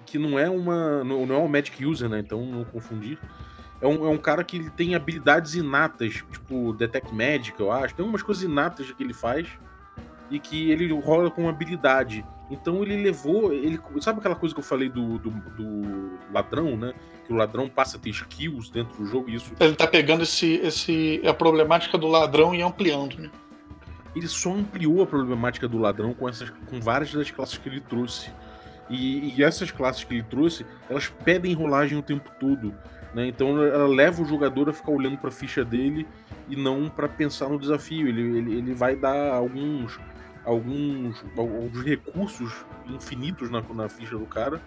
[0.05, 1.03] que não é uma.
[1.03, 2.19] Não, não é um Magic User, né?
[2.19, 3.19] Então não confundir.
[3.79, 7.93] É um, é um cara que tem habilidades inatas, tipo Detect Magic, eu acho.
[7.93, 9.47] Tem umas coisas inatas que ele faz
[10.31, 12.25] e que ele rola com habilidade.
[12.49, 13.53] Então ele levou.
[13.53, 16.93] Ele, sabe aquela coisa que eu falei do, do, do, ladrão, né?
[17.25, 19.51] Que o ladrão passa a ter skills dentro do jogo e isso.
[19.59, 23.29] Ele tá pegando esse, esse, a problemática do ladrão e ampliando, né?
[24.15, 27.81] Ele só ampliou a problemática do ladrão com, essas, com várias das classes que ele
[27.81, 28.31] trouxe.
[28.89, 32.73] E, e essas classes que ele trouxe, elas pedem rolagem o tempo todo.
[33.17, 33.25] Né?
[33.25, 36.05] Então ela leva o jogador a ficar olhando para a ficha dele
[36.47, 38.07] e não para pensar no desafio.
[38.07, 39.99] Ele, ele, ele vai dar alguns
[40.45, 42.53] alguns, alguns recursos
[42.85, 44.61] infinitos na, na ficha do cara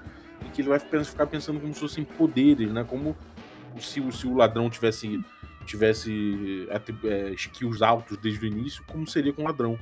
[0.45, 2.83] e que ele vai ficar pensando como se fossem poderes, né?
[2.83, 3.17] Como
[3.79, 5.25] se, se o ladrão tivesse
[5.65, 6.67] tivesse
[7.05, 9.79] é, skills altos desde o início, como seria com ladrão.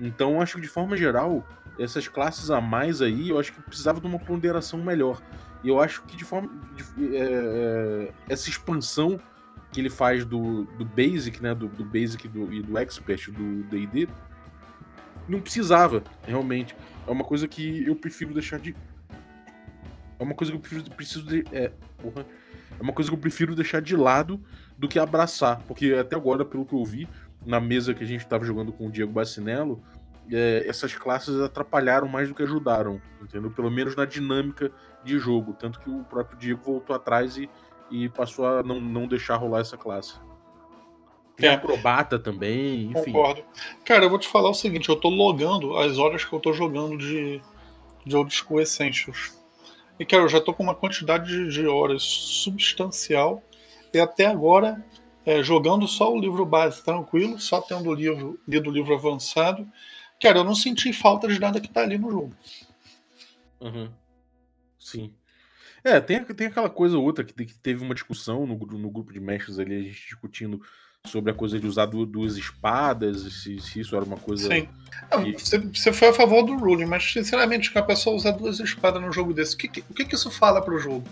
[0.00, 1.46] Então, acho que de forma geral,
[1.78, 5.20] essas classes a mais aí, eu acho que precisava de uma ponderação melhor.
[5.62, 6.50] E eu acho que de forma.
[6.74, 9.20] De, é, é, essa expansão
[9.72, 11.54] que ele faz do, do Basic, né?
[11.54, 14.08] Do, do Basic do, e do Expert do DD,
[15.28, 16.74] não precisava, realmente.
[17.06, 18.74] É uma coisa que eu prefiro deixar de.
[20.18, 21.44] É uma coisa que eu prefiro, preciso de.
[21.52, 22.26] É, porra.
[22.78, 24.40] É uma coisa que eu prefiro deixar de lado
[24.78, 25.60] do que abraçar.
[25.66, 27.08] Porque até agora, pelo que eu vi,
[27.44, 29.82] na mesa que a gente estava jogando com o Diego Bacinello,
[30.30, 33.50] é, essas classes atrapalharam mais do que ajudaram, entendeu?
[33.50, 34.70] Pelo menos na dinâmica
[35.04, 35.54] de jogo.
[35.54, 37.48] Tanto que o próprio Diego voltou atrás e,
[37.90, 40.14] e passou a não, não deixar rolar essa classe.
[41.36, 41.54] Tem é.
[41.54, 43.12] acrobata também, enfim.
[43.12, 43.42] Concordo.
[43.84, 46.52] Cara, eu vou te falar o seguinte, eu tô logando as horas que eu tô
[46.52, 47.40] jogando de,
[48.04, 49.38] de Old School Essentials.
[49.98, 53.42] E, cara, eu já tô com uma quantidade de, de horas substancial.
[53.92, 54.84] E até agora,
[55.26, 59.66] é, jogando só o livro base tranquilo, só tendo o livro, lido o livro avançado.
[60.20, 62.32] Cara, eu não senti falta de nada que tá ali no jogo.
[63.60, 63.90] Uhum.
[64.78, 65.14] Sim.
[65.82, 69.20] É, tem, tem aquela coisa outra que, que teve uma discussão no, no grupo de
[69.20, 70.60] mestres ali, a gente discutindo
[71.06, 74.48] sobre a coisa de usar duas espadas, se, se isso era uma coisa.
[74.48, 74.68] Sim.
[75.24, 75.32] Que...
[75.32, 79.00] Você, você, foi a favor do ruling, mas sinceramente, que a pessoa usar duas espadas
[79.00, 81.08] num jogo desse, o que, que, o que, que isso fala pro jogo?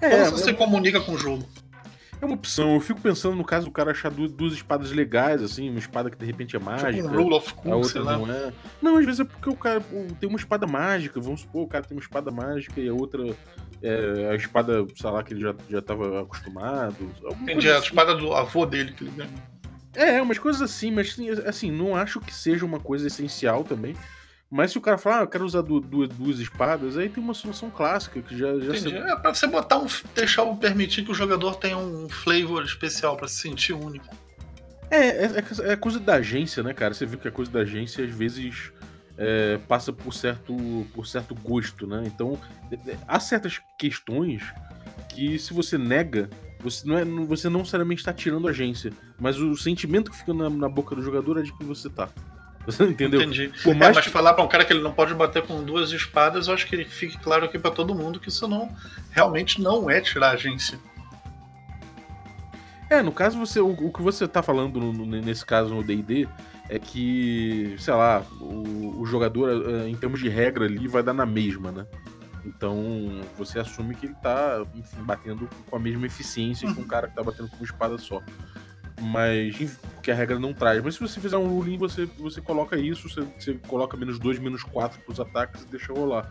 [0.00, 0.54] É, Como você é...
[0.54, 1.48] comunica com o jogo?
[2.20, 2.74] É uma opção.
[2.74, 6.10] Eu fico pensando no caso do cara achar duas, duas espadas legais, assim, uma espada
[6.10, 6.92] que de repente é tipo mágica.
[6.92, 8.52] Tipo um rule of cool, a outra não é.
[8.80, 9.80] Não, às vezes é porque o cara
[10.18, 11.20] tem uma espada mágica.
[11.20, 13.34] Vamos supor, o cara tem uma espada mágica e a outra
[13.82, 16.96] é, a espada, sei lá, que ele já, já tava acostumado.
[17.42, 17.76] Entendi, assim.
[17.76, 19.34] a espada do avô dele que ele ganhou.
[19.94, 23.94] É, umas coisas assim, mas assim, não acho que seja uma coisa essencial também.
[24.50, 27.34] Mas se o cara falar, ah, eu quero usar duas, duas espadas, aí tem uma
[27.34, 28.58] solução clássica que já.
[28.60, 28.94] já se...
[28.94, 29.86] É pra você botar um.
[30.14, 34.14] deixar o permitir que o jogador tenha um flavor especial para se sentir único.
[34.90, 36.94] É, é, é, é coisa da agência, né, cara?
[36.94, 38.70] Você viu que a coisa da agência às vezes
[39.16, 40.54] é, passa por certo,
[40.94, 42.02] por certo gosto, né?
[42.06, 42.38] Então,
[42.70, 44.42] é, é, há certas questões
[45.08, 46.28] que se você nega,
[46.60, 50.34] você não, é, você não necessariamente está tirando a agência, mas o sentimento que fica
[50.34, 52.08] na, na boca do jogador é de que você tá.
[52.66, 53.20] Você entendeu?
[53.20, 53.52] Entendi.
[53.62, 54.10] Por mais é, mas que...
[54.10, 56.84] falar para um cara que ele não pode bater com duas espadas, eu acho que
[56.84, 58.74] fique claro aqui para todo mundo que isso não
[59.10, 60.78] realmente não é tirar a agência.
[62.90, 65.82] É, no caso você, o, o que você tá falando no, no, nesse caso no
[65.82, 66.28] D&D
[66.68, 71.12] é que, sei lá, o, o, jogador, eh, em termos de regra ali, vai dar
[71.12, 71.86] na mesma, né?
[72.44, 77.08] Então você assume que ele tá, enfim, batendo com a mesma eficiência que um cara
[77.08, 78.22] que tá batendo com uma espada só.
[79.00, 80.82] Mas, porque a regra não traz.
[80.82, 84.38] Mas se você fizer um ruling, você, você coloca isso, você, você coloca menos 2,
[84.38, 86.30] menos 4 pros ataques e deixa rolar.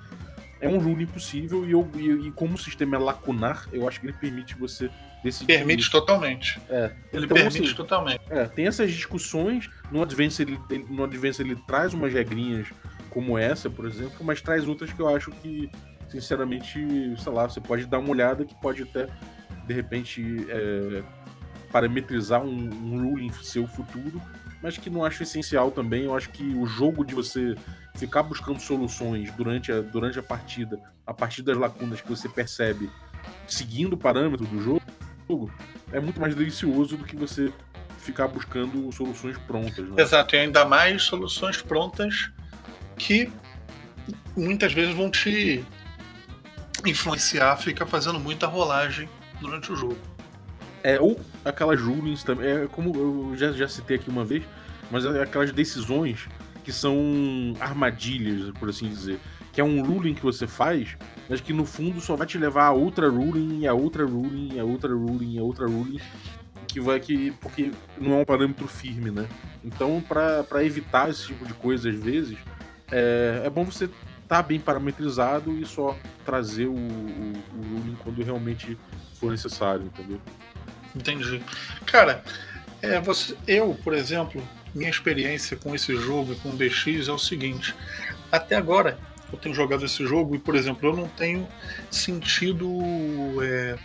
[0.62, 4.00] É um ruling possível e, eu, e, e como o sistema é lacunar, eu acho
[4.00, 4.90] que ele permite você
[5.22, 5.58] decidir.
[5.58, 6.60] Permite totalmente.
[6.70, 6.94] É.
[7.12, 8.22] Ele então, permite assim, totalmente.
[8.30, 9.70] É, tem essas discussões.
[9.92, 12.68] No Advance ele, ele, no Advance ele traz umas regrinhas
[13.10, 15.70] como essa, por exemplo, mas traz outras que eu acho que,
[16.10, 16.80] sinceramente,
[17.22, 19.08] sei lá, você pode dar uma olhada que pode até,
[19.68, 21.04] de repente, é,
[21.74, 24.22] parametrizar um, um ruling seu futuro,
[24.62, 26.04] mas que não acho essencial também.
[26.04, 27.56] Eu acho que o jogo de você
[27.96, 32.92] ficar buscando soluções durante a, durante a partida, a partir das lacunas que você percebe,
[33.48, 35.52] seguindo o parâmetro do jogo,
[35.92, 37.52] é muito mais delicioso do que você
[37.98, 39.90] ficar buscando soluções prontas.
[39.90, 40.02] Né?
[40.02, 42.32] Exato, e ainda mais soluções prontas
[42.98, 43.32] que
[44.38, 45.66] muitas vezes vão te
[46.86, 49.10] influenciar, fica fazendo muita rolagem
[49.42, 50.13] durante o jogo.
[50.84, 52.48] É, ou aquelas rulings também.
[52.48, 54.44] É como eu já, já citei aqui uma vez,
[54.92, 56.28] mas é aquelas decisões
[56.64, 59.20] que são armadilhas, por assim dizer.
[59.54, 60.98] Que é um ruling que você faz,
[61.30, 64.64] mas que no fundo só vai te levar a outra ruling, a outra ruling, a
[64.64, 66.00] outra ruling, a outra ruling.
[66.68, 67.32] Que vai que.
[67.40, 69.28] Porque não é um parâmetro firme, né?
[69.64, 72.38] Então, para evitar esse tipo de coisa, às vezes,
[72.92, 73.94] é, é bom você estar
[74.28, 78.78] tá bem parametrizado e só trazer o, o, o ruling quando realmente
[79.14, 80.20] for necessário, entendeu?
[80.96, 81.42] Entendi.
[81.86, 82.24] Cara,
[82.82, 87.12] é, você, eu, por exemplo, minha experiência com esse jogo e com o BX é
[87.12, 87.76] o seguinte:
[88.32, 88.98] até agora
[89.32, 91.48] eu tenho jogado esse jogo e, por exemplo, eu não tenho
[91.90, 92.68] sentido
[93.42, 93.78] é,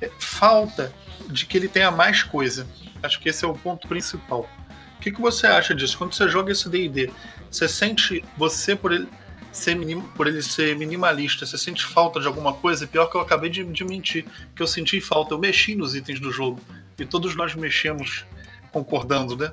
[0.00, 0.92] é, falta
[1.28, 2.66] de que ele tenha mais coisa.
[3.02, 4.48] Acho que esse é o ponto principal.
[4.96, 5.96] O que, que você acha disso?
[5.96, 7.10] Quando você joga esse DD,
[7.50, 9.08] você sente, você por ele,
[9.52, 12.86] ser minim, por ele ser minimalista, você sente falta de alguma coisa?
[12.86, 14.24] Pior que eu acabei de, de mentir,
[14.54, 15.34] que eu senti falta.
[15.34, 16.60] Eu mexi nos itens do jogo.
[16.98, 18.24] E todos nós mexemos
[18.70, 19.52] concordando, né?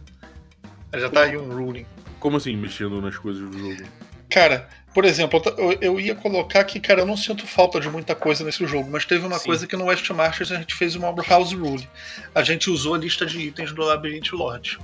[0.93, 1.85] Já tá aí um ruling.
[2.19, 3.89] Como assim, mexendo nas coisas do jogo?
[4.29, 8.15] Cara, por exemplo, eu, eu, ia colocar que, cara, eu não sinto falta de muita
[8.15, 9.45] coisa nesse jogo, mas teve uma Sim.
[9.45, 11.87] coisa que no West Marches a gente fez uma House Rule.
[12.33, 14.79] A gente usou a lista de itens do Labyrinth Lodge.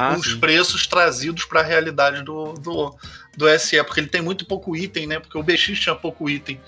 [0.00, 0.38] Ah, os sim.
[0.38, 2.94] preços trazidos para a realidade do, do,
[3.36, 5.18] do SE, porque ele tem muito pouco item, né?
[5.18, 6.60] Porque o BX tinha pouco item.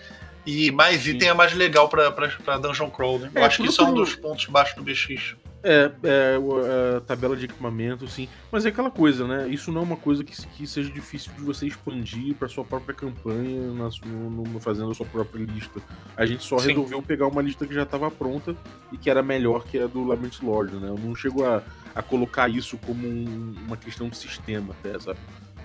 [0.45, 1.11] E mais sim.
[1.11, 3.31] item é mais legal para Dungeon Crawl, né?
[3.33, 5.37] Eu é, acho que isso é um dos pontos baixos do BX.
[5.63, 8.29] É, é, é, tabela de equipamento, sim.
[8.51, 9.49] Mas é aquela coisa, né?
[9.49, 12.95] Isso não é uma coisa que, que seja difícil de você expandir para sua própria
[12.95, 15.81] campanha, na, no, no, fazendo a sua própria lista.
[16.17, 16.69] A gente só sim.
[16.69, 18.57] resolveu pegar uma lista que já estava pronta
[18.91, 20.89] e que era melhor que a do Labyrinth Lord, né?
[20.89, 21.63] Eu não chego a,
[21.95, 25.19] a colocar isso como um, uma questão de sistema, até, sabe?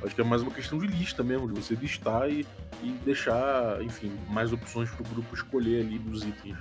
[0.04, 2.46] Acho que é mais uma questão de lista mesmo, de você listar e,
[2.84, 6.58] e deixar, enfim, mais opções para o grupo escolher ali dos itens.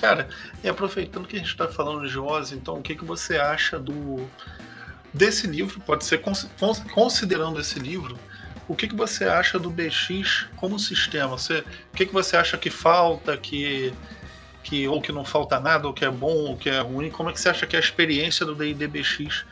[0.00, 0.28] Cara,
[0.62, 3.78] e aproveitando que a gente está falando de Oz, então o que, que você acha
[3.78, 4.28] do
[5.12, 5.80] desse livro?
[5.80, 6.20] Pode ser
[6.92, 8.18] considerando esse livro,
[8.68, 11.28] o que, que você acha do BX como sistema?
[11.38, 11.60] Você,
[11.92, 13.92] o que, que você acha que falta, que,
[14.62, 17.10] que ou que não falta nada, ou que é bom, ou que é ruim?
[17.10, 19.44] Como é que você acha que é a experiência do D&D BX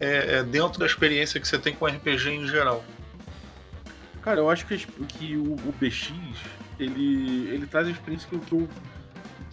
[0.00, 2.84] é, é dentro da experiência que você tem com RPG em geral?
[4.22, 6.12] Cara, eu acho que, que o, o BX
[6.80, 8.68] ele, ele traz a experiência que, que eu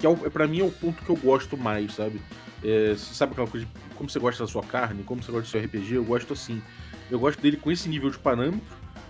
[0.03, 2.21] que é, para mim é o ponto que eu gosto mais, sabe?
[2.61, 5.51] É, sabe aquela coisa de como você gosta da sua carne, como você gosta do
[5.51, 5.95] seu RPG?
[5.95, 6.61] Eu gosto assim.
[7.09, 8.61] Eu gosto dele com esse nível de parâmetro,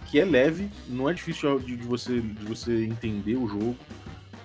[0.05, 3.75] que é leve, não é difícil de, de você, de você entender o jogo.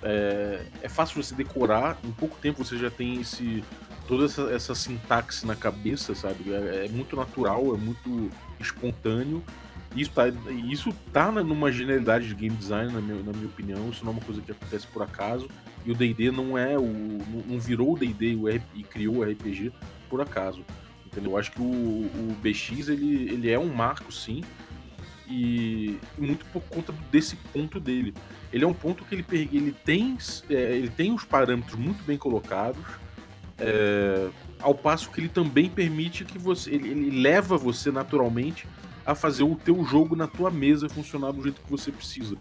[0.03, 3.65] É, é, fácil você decorar, em pouco tempo você já tem esse
[4.07, 6.51] toda essa, essa sintaxe na cabeça, sabe?
[6.51, 9.43] É, é, muito natural, é muito espontâneo.
[9.97, 10.25] Isso tá,
[10.71, 13.89] isso tá numa genialidade de game design, na minha, na minha opinião.
[13.89, 15.49] Isso não é uma coisa que acontece por acaso.
[15.85, 18.39] E o D&D não é o não virou o D&D
[18.75, 19.73] e criou o RPG
[20.09, 20.65] por acaso.
[21.07, 21.33] Entendeu?
[21.33, 24.43] Eu acho que o, o BX ele, ele é um marco sim
[25.27, 28.15] e muito por conta desse ponto dele.
[28.53, 30.17] Ele é um ponto que ele, ele tem
[30.49, 32.85] é, ele tem os parâmetros muito bem colocados.
[33.59, 34.29] É,
[34.61, 38.67] ao passo que ele também permite que você ele, ele leva você naturalmente
[39.09, 42.37] a fazer o teu jogo na tua mesa funcionar do jeito que você precisa.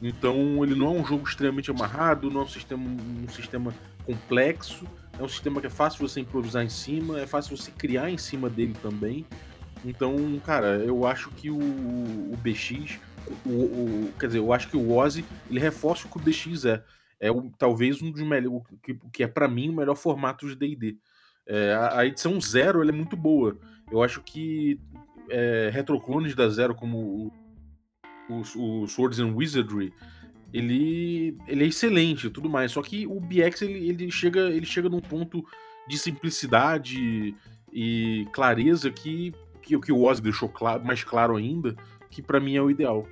[0.00, 3.74] Então ele não é um jogo extremamente amarrado, não é um sistema, um sistema
[4.06, 4.86] complexo,
[5.18, 8.16] é um sistema que é fácil você improvisar em cima, é fácil você criar em
[8.16, 9.26] cima dele também.
[9.84, 12.98] Então, cara, eu acho que o, o BX,
[13.44, 16.64] o, o, quer dizer, eu acho que o Ozzy, ele reforça o que o BX
[16.64, 16.82] é.
[17.20, 20.56] É o, talvez um dos melhores, que, que é para mim o melhor formato de
[20.56, 20.96] D&D.
[21.46, 23.58] É, a, a, edição zero ela é muito boa.
[23.92, 24.80] Eu acho que
[25.30, 27.32] é, retroclones da zero, como
[28.28, 29.92] o, o Swords and Wizardry,
[30.52, 32.72] ele, ele é excelente e tudo mais.
[32.72, 35.44] Só que o BX ele, ele, chega, ele chega num ponto
[35.88, 37.34] de simplicidade
[37.72, 41.74] e clareza que, que, que o Oz deixou claro, mais claro ainda,
[42.10, 43.06] que para mim é o ideal.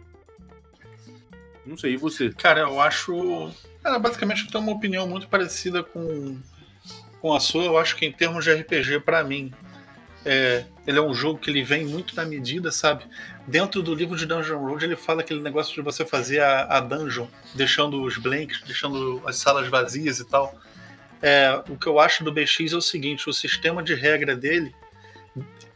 [1.64, 2.30] Não sei, e você?
[2.30, 3.52] Cara, eu acho.
[3.82, 6.38] Cara, basicamente eu tenho uma opinião muito parecida com,
[7.20, 7.64] com a sua.
[7.64, 9.52] Eu acho que em termos de RPG, para mim,
[10.24, 13.04] é, ele é um jogo que ele vem muito na medida, sabe?
[13.46, 16.80] Dentro do livro de Dungeon Road, ele fala aquele negócio de você fazer a, a
[16.80, 20.54] dungeon, deixando os blanks, deixando as salas vazias e tal.
[21.22, 24.74] É, o que eu acho do BX é o seguinte: o sistema de regra dele,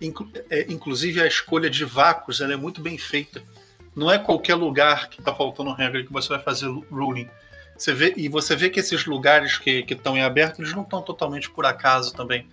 [0.01, 3.43] inclu é, inclusive a escolha de vácuos, ela é muito bem feita.
[3.95, 7.29] Não é qualquer lugar que está faltando regra que você vai fazer ruling.
[7.77, 11.03] Você vê, e você vê que esses lugares que estão em aberto, eles não estão
[11.03, 12.47] totalmente por acaso também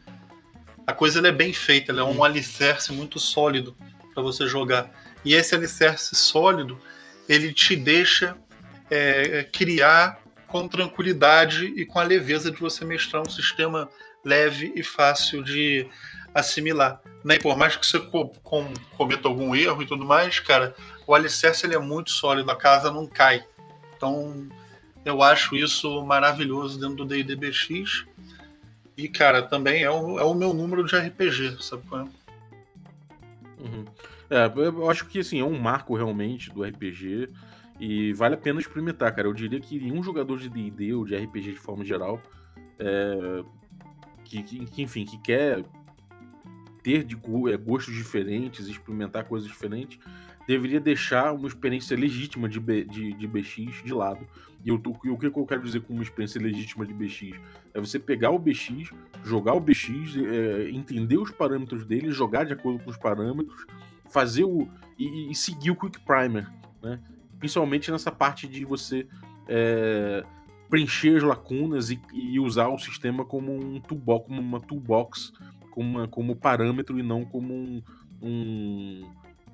[0.89, 3.77] a coisa é bem feita, ela é um alicerce muito sólido
[4.11, 4.89] para você jogar.
[5.23, 6.79] E esse alicerce sólido,
[7.27, 8.35] ele te deixa
[8.89, 13.87] é, criar com tranquilidade e com a leveza de você mestrar um sistema
[14.25, 15.87] leve e fácil de
[16.33, 16.99] assimilar.
[17.23, 17.35] Né?
[17.35, 20.73] E por mais que você co com, cometa algum erro e tudo mais, cara,
[21.05, 23.43] o alicerce ele é muito sólido, a casa não cai.
[23.95, 24.49] Então,
[25.05, 28.08] eu acho isso maravilhoso dentro do D&D BX.
[28.99, 32.03] E, cara, também é o, é o meu número de RPG, sabe qual é?
[33.61, 33.85] Uhum.
[34.29, 37.29] É, eu acho que, assim, é um marco realmente do RPG
[37.79, 39.25] e vale a pena experimentar, cara.
[39.25, 42.21] Eu diria que um jogador de D&D ou de RPG de forma geral,
[42.77, 43.41] é,
[44.25, 45.63] que, que, enfim, que quer
[46.83, 49.97] ter de é, gostos diferentes, experimentar coisas diferentes,
[50.45, 54.27] deveria deixar uma experiência legítima de, B, de, de BX de lado.
[54.63, 57.31] E, eu, o que eu quero dizer com uma experiência legítima de BX?
[57.73, 58.91] É você pegar o BX,
[59.23, 63.65] jogar o BX, é, entender os parâmetros dele, jogar de acordo com os parâmetros,
[64.09, 64.67] fazer o.
[64.97, 66.49] e, e seguir o Quick Primer,
[66.81, 66.99] né?
[67.39, 69.07] Principalmente nessa parte de você
[69.47, 70.23] é,
[70.69, 75.33] preencher as lacunas e, e, usar o sistema como um toolbox, como uma toolbox,
[75.71, 77.81] como, uma, como parâmetro e não como um,
[78.21, 79.09] um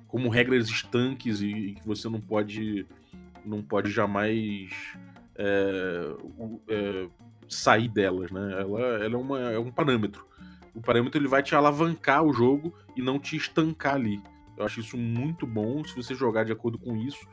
[0.06, 2.86] como regras estanques e, e, que você não pode
[3.46, 4.70] não pode jamais
[5.36, 6.14] é,
[6.68, 7.08] é,
[7.48, 8.60] sair delas, né?
[8.60, 10.26] Ela, ela é, uma, é um parâmetro.
[10.74, 14.20] O parâmetro ele vai te alavancar o jogo e não te estancar ali.
[14.56, 15.84] Eu acho isso muito bom.
[15.84, 17.26] Se você jogar de acordo com isso,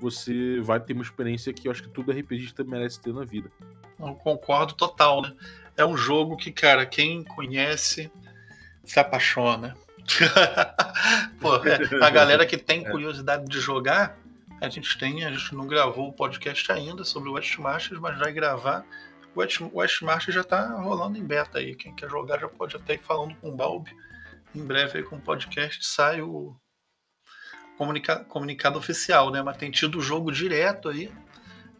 [0.00, 3.50] você vai ter uma experiência que eu acho que todo RPGista merece ter na vida.
[3.98, 5.32] Eu concordo total, né?
[5.76, 8.10] É um jogo que, cara, quem conhece
[8.84, 9.76] se apaixona.
[11.40, 12.90] Pô, é, a galera que tem é.
[12.90, 14.18] curiosidade de jogar,
[14.60, 18.18] a gente tem, a gente não gravou o podcast ainda sobre o West Marches, mas
[18.18, 18.84] vai gravar.
[19.34, 21.74] O West, West Marches já tá rolando em beta aí.
[21.74, 23.96] Quem quer jogar já pode até ir falando com o Balbi.
[24.54, 26.54] Em breve aí com o podcast sai o
[27.78, 29.42] comunica, comunicado oficial, né?
[29.42, 31.10] Mas tem tido o jogo direto aí.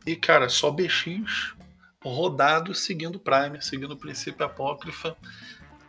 [0.07, 1.55] E, cara, só BX
[2.03, 5.15] rodado seguindo Prime, seguindo o princípio apócrifa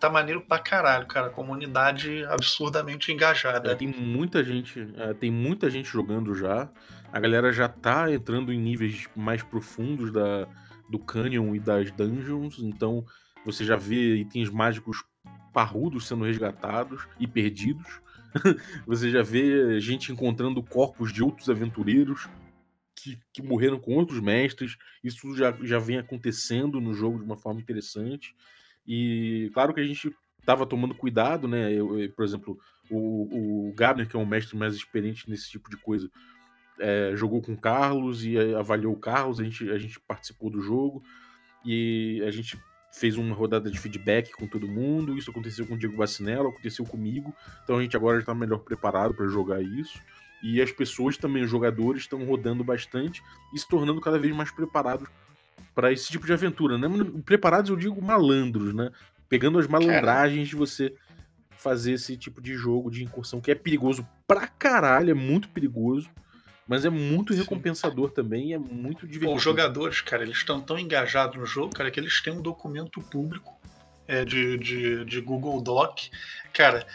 [0.02, 1.30] tá maneiro pra caralho, cara.
[1.30, 3.72] Comunidade absurdamente engajada.
[3.72, 6.68] É, tem muita gente, é, tem muita gente jogando já.
[7.14, 10.48] A galera já tá entrando em níveis mais profundos da,
[10.90, 13.06] do Canyon e das dungeons, então
[13.46, 15.04] você já vê itens mágicos
[15.54, 18.02] parrudos sendo resgatados e perdidos.
[18.88, 22.28] você já vê gente encontrando corpos de outros aventureiros
[22.96, 24.78] que, que morreram com outros mestres.
[25.04, 28.34] Isso já, já vem acontecendo no jogo de uma forma interessante.
[28.88, 31.72] E claro que a gente estava tomando cuidado, né?
[31.72, 32.58] Eu, eu, por exemplo,
[32.90, 36.10] o, o Gabner, que é um mestre mais experiente nesse tipo de coisa,
[36.80, 40.62] é, jogou com o Carlos e avaliou o Carlos, a gente, a gente participou do
[40.62, 41.04] jogo
[41.66, 42.60] e a gente
[42.92, 45.18] fez uma rodada de feedback com todo mundo.
[45.18, 47.34] Isso aconteceu com o Diego Bacinello, aconteceu comigo.
[47.64, 50.02] Então a gente agora está melhor preparado para jogar isso.
[50.44, 53.22] E as pessoas também, os jogadores, estão rodando bastante
[53.54, 55.08] e se tornando cada vez mais preparados
[55.74, 56.88] para esse tipo de aventura, né?
[57.26, 58.92] Preparados, eu digo malandros, né?
[59.30, 60.94] Pegando as malandragens de você
[61.52, 66.10] fazer esse tipo de jogo de incursão que é perigoso pra caralho, é muito perigoso,
[66.68, 68.16] mas é muito recompensador Sim.
[68.16, 69.38] também, é muito divertido.
[69.38, 73.00] Os jogadores, cara, eles estão tão engajados no jogo, cara, que eles têm um documento
[73.02, 73.62] público
[74.12, 76.02] é, de, de, de, Google Doc.
[76.52, 76.86] Cara,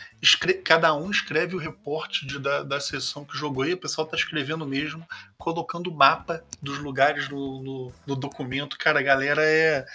[0.63, 4.67] cada um escreve o reporte da, da sessão que jogou e o pessoal tá escrevendo
[4.67, 5.07] mesmo,
[5.39, 8.77] colocando o mapa dos lugares no, no, no, documento.
[8.77, 9.87] Cara, a galera é.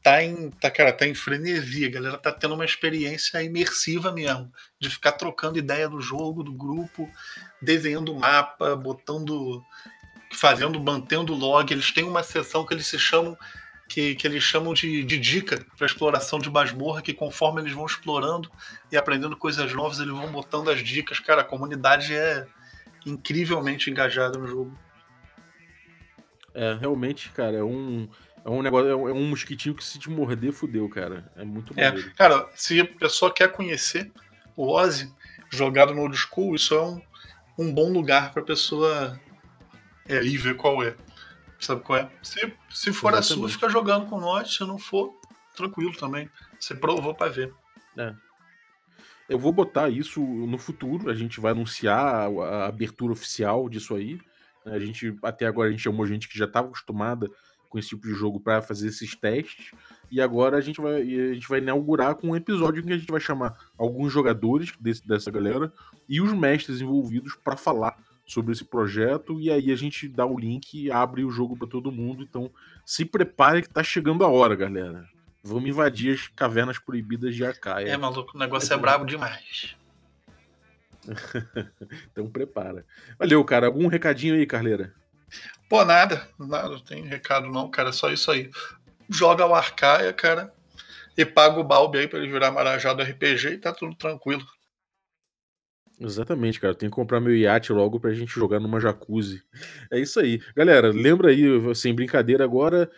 [0.00, 4.52] Tá em, tá, cara, tá em frenesi, a galera tá tendo uma experiência imersiva mesmo,
[4.78, 7.10] de ficar trocando ideia do jogo, do grupo,
[7.60, 9.60] desenhando mapa, botando,
[10.32, 11.72] fazendo, mantendo log.
[11.72, 13.36] Eles têm uma sessão que eles se chamam
[13.88, 17.86] que, que eles chamam de, de dica para exploração de masmorra, que conforme eles vão
[17.86, 18.50] explorando
[18.92, 21.18] e aprendendo coisas novas, eles vão botando as dicas.
[21.18, 22.46] Cara, a comunidade é
[23.06, 24.78] incrivelmente engajada no jogo.
[26.54, 28.08] É, realmente, cara, é um,
[28.44, 31.30] é um negócio, é um mosquitinho que se te morder, fudeu, cara.
[31.34, 31.80] É muito bom.
[31.80, 34.12] É, cara, se a pessoa quer conhecer
[34.54, 35.10] o Ozzy
[35.50, 37.00] jogado no old school, isso é um,
[37.58, 39.18] um bom lugar pra pessoa
[40.06, 40.94] é, ir ver qual é.
[41.58, 42.10] Sabe qual é?
[42.22, 43.16] Se, se for Exatamente.
[43.16, 44.54] a sua, fica jogando com nós.
[44.54, 45.12] Se não for,
[45.56, 46.30] tranquilo também.
[46.58, 47.52] Você provou para ver.
[47.96, 48.14] É.
[49.28, 51.10] Eu vou botar isso no futuro.
[51.10, 54.20] A gente vai anunciar a abertura oficial disso aí.
[54.64, 57.28] A gente, até agora, a gente chamou gente que já estava acostumada
[57.68, 59.72] com esse tipo de jogo para fazer esses testes.
[60.10, 62.98] E agora a gente vai, a gente vai inaugurar com um episódio em que a
[62.98, 65.72] gente vai chamar alguns jogadores desse, dessa galera
[66.08, 67.96] e os mestres envolvidos para falar
[68.28, 71.66] sobre esse projeto e aí a gente dá o link e abre o jogo para
[71.66, 72.22] todo mundo.
[72.22, 72.50] Então
[72.84, 75.08] se prepare que tá chegando a hora, galera.
[75.42, 77.88] Vamos invadir as cavernas proibidas de Arcaia.
[77.88, 79.74] É, maluco, o negócio é, é brabo demais.
[82.12, 82.84] então prepara.
[83.18, 83.66] Valeu, cara.
[83.66, 84.92] Algum recadinho aí, Carleira?
[85.66, 88.50] Pô, nada, nada, não tem recado não, cara, só isso aí.
[89.08, 90.52] Joga o Arcaia, cara,
[91.16, 94.44] e paga o Balbi aí pra ele virar Marajá do RPG e tá tudo tranquilo.
[96.00, 96.74] Exatamente, cara.
[96.74, 99.42] Tenho que comprar meu iate logo pra gente jogar numa jacuzzi.
[99.90, 100.40] É isso aí.
[100.54, 101.44] Galera, lembra aí,
[101.74, 102.88] sem brincadeira, agora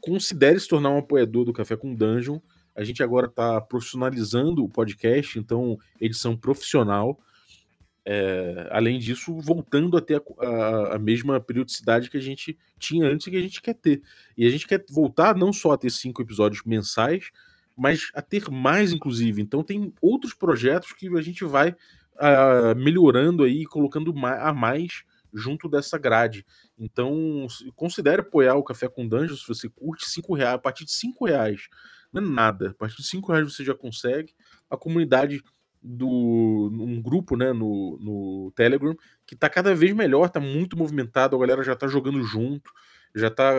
[0.00, 2.38] considere se tornar um apoiador do Café com Dungeon.
[2.74, 7.18] A gente agora tá profissionalizando o podcast, então edição profissional.
[8.08, 13.04] É, além disso, voltando a ter a, a, a, mesma periodicidade que a gente tinha
[13.08, 14.00] antes e que a gente quer ter.
[14.36, 17.30] E a gente quer voltar não só a ter cinco episódios mensais,
[17.76, 19.42] mas a ter mais, inclusive.
[19.42, 21.74] Então tem outros projetos que a gente vai
[22.20, 26.44] uh, melhorando aí, colocando a mais junto dessa grade.
[26.78, 30.92] Então, considere apoiar o Café com Dungeons se você curte cinco reais, a partir de
[30.92, 31.68] cinco reais.
[32.12, 32.70] Não é nada.
[32.70, 34.34] A partir de cinco reais você já consegue.
[34.70, 35.42] A comunidade
[35.82, 41.36] do um grupo né, no, no Telegram que está cada vez melhor, está muito movimentado,
[41.36, 42.70] a galera já está jogando junto,
[43.18, 43.54] já está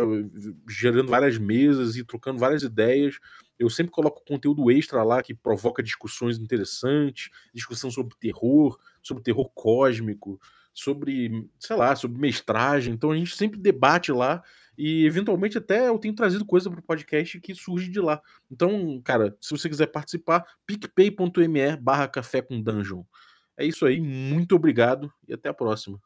[0.70, 3.18] gerando várias mesas e trocando várias ideias.
[3.58, 9.50] Eu sempre coloco conteúdo extra lá que provoca discussões interessantes, discussão sobre terror, sobre terror
[9.50, 10.40] cósmico,
[10.74, 12.94] sobre, sei lá, sobre mestragem.
[12.94, 14.44] Então a gente sempre debate lá
[14.78, 18.22] e eventualmente até eu tenho trazido coisa para o podcast que surge de lá.
[18.52, 23.04] Então, cara, se você quiser participar, picpay.me barra café com dungeon.
[23.58, 26.00] É isso aí, muito obrigado e até a próxima.